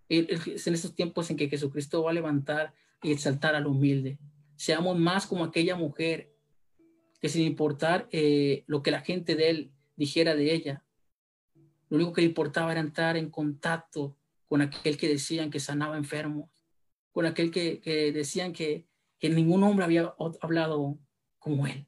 Es 0.08 0.66
en 0.66 0.74
estos 0.74 0.96
tiempos 0.96 1.30
en 1.30 1.36
que 1.36 1.50
Jesucristo 1.50 2.04
va 2.04 2.12
a 2.12 2.14
levantar 2.14 2.74
y 3.04 3.12
exaltar 3.12 3.56
al 3.56 3.68
humilde. 3.68 4.18
Seamos 4.56 4.98
más 4.98 5.28
como 5.28 5.44
aquella 5.44 5.76
mujer 5.76 6.34
que 7.20 7.30
sin 7.30 7.44
importar 7.44 8.08
eh, 8.12 8.64
lo 8.68 8.82
que 8.82 8.92
la 8.92 9.02
gente 9.02 9.36
de 9.36 9.50
él 9.50 9.72
dijera 9.96 10.36
de 10.36 10.54
ella, 10.54 10.86
lo 11.90 11.98
único 11.98 12.14
que 12.14 12.22
le 12.22 12.28
importaba 12.28 12.72
era 12.72 12.82
entrar 12.82 13.18
en 13.18 13.30
contacto 13.30 14.17
con 14.48 14.62
aquel 14.62 14.98
que 14.98 15.08
decían 15.08 15.50
que 15.50 15.60
sanaba 15.60 15.98
enfermos, 15.98 16.50
con 17.12 17.26
aquel 17.26 17.52
que, 17.52 17.82
decían 18.14 18.54
que, 18.54 18.88
ningún 19.22 19.64
hombre 19.64 19.86
había 19.86 20.14
hablado 20.42 21.00
como 21.40 21.68
él. 21.68 21.88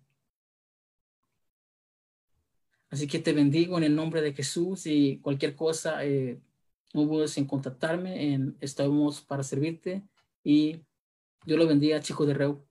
Así 2.90 3.08
que 3.08 3.20
te 3.20 3.34
bendigo 3.34 3.78
en 3.78 3.84
el 3.84 3.96
nombre 3.96 4.22
de 4.22 4.34
Jesús 4.34 4.86
y 4.86 5.20
cualquier 5.20 5.56
cosa, 5.56 6.04
eh, 6.06 6.42
no 6.94 7.06
dudes 7.06 7.38
en 7.38 7.46
contactarme, 7.46 8.34
en, 8.34 8.58
estamos 8.62 9.22
para 9.22 9.44
servirte 9.44 10.04
y 10.44 10.82
Dios 11.46 11.60
lo 11.60 11.68
bendiga, 11.68 12.00
chicos 12.00 12.28
de 12.28 12.34
Reu. 12.34 12.66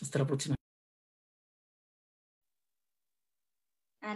Hasta 0.00 0.18
la 0.18 0.26
próxima. 0.26 0.55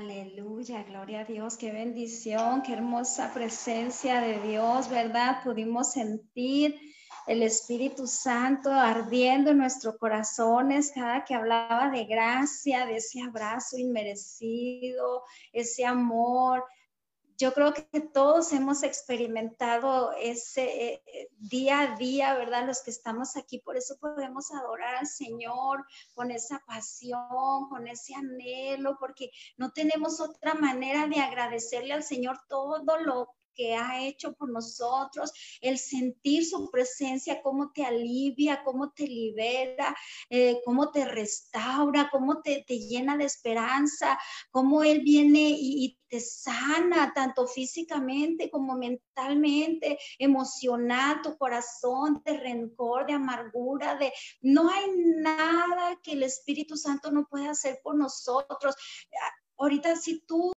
Aleluya, 0.00 0.82
gloria 0.84 1.20
a 1.20 1.24
Dios, 1.24 1.58
qué 1.58 1.72
bendición, 1.72 2.62
qué 2.62 2.72
hermosa 2.72 3.34
presencia 3.34 4.22
de 4.22 4.40
Dios, 4.40 4.88
¿verdad? 4.88 5.42
Pudimos 5.44 5.92
sentir 5.92 6.74
el 7.26 7.42
Espíritu 7.42 8.06
Santo 8.06 8.70
ardiendo 8.72 9.50
en 9.50 9.58
nuestros 9.58 9.98
corazones 9.98 10.90
cada 10.94 11.22
que 11.22 11.34
hablaba 11.34 11.90
de 11.90 12.06
gracia, 12.06 12.86
de 12.86 12.96
ese 12.96 13.20
abrazo 13.20 13.76
inmerecido, 13.76 15.22
ese 15.52 15.84
amor, 15.84 16.64
yo 17.40 17.54
creo 17.54 17.72
que 17.72 18.00
todos 18.00 18.52
hemos 18.52 18.82
experimentado 18.82 20.12
ese 20.12 21.02
eh, 21.06 21.30
día 21.38 21.80
a 21.80 21.96
día, 21.96 22.34
¿verdad? 22.34 22.66
Los 22.66 22.82
que 22.82 22.90
estamos 22.90 23.34
aquí, 23.38 23.60
por 23.60 23.78
eso 23.78 23.96
podemos 23.98 24.52
adorar 24.52 24.96
al 24.96 25.06
Señor 25.06 25.86
con 26.14 26.30
esa 26.30 26.62
pasión, 26.66 27.70
con 27.70 27.88
ese 27.88 28.14
anhelo, 28.14 28.98
porque 29.00 29.30
no 29.56 29.70
tenemos 29.70 30.20
otra 30.20 30.52
manera 30.52 31.06
de 31.06 31.18
agradecerle 31.18 31.94
al 31.94 32.02
Señor 32.02 32.38
todo 32.46 32.98
lo 32.98 33.30
ha 33.76 34.02
hecho 34.04 34.32
por 34.34 34.50
nosotros, 34.50 35.32
el 35.60 35.78
sentir 35.78 36.44
su 36.46 36.70
presencia, 36.70 37.42
cómo 37.42 37.72
te 37.72 37.84
alivia, 37.84 38.62
cómo 38.64 38.90
te 38.90 39.06
libera, 39.06 39.96
eh, 40.28 40.60
cómo 40.64 40.90
te 40.90 41.04
restaura, 41.04 42.08
cómo 42.10 42.40
te, 42.42 42.64
llena 42.66 43.16
de 43.16 43.24
esperanza, 43.24 44.18
cómo 44.50 44.82
Él 44.82 45.00
viene 45.00 45.50
y, 45.56 45.96
te 46.10 46.18
sana 46.18 47.12
tanto 47.14 47.46
físicamente 47.46 48.50
como 48.50 48.74
mentalmente, 48.74 49.96
emocional, 50.18 51.22
tu 51.22 51.38
corazón 51.38 52.20
de 52.24 52.36
rencor, 52.36 53.06
de 53.06 53.12
amargura, 53.12 53.94
de 53.94 54.12
no 54.40 54.68
hay 54.68 54.90
nada 54.96 56.00
que 56.02 56.14
el 56.14 56.24
Espíritu 56.24 56.76
Santo 56.76 57.12
no 57.12 57.28
pueda 57.28 57.52
hacer 57.52 57.78
por 57.84 57.94
nosotros. 57.94 58.74
Ahorita 59.56 59.94
si 59.94 60.20
tú 60.22 60.50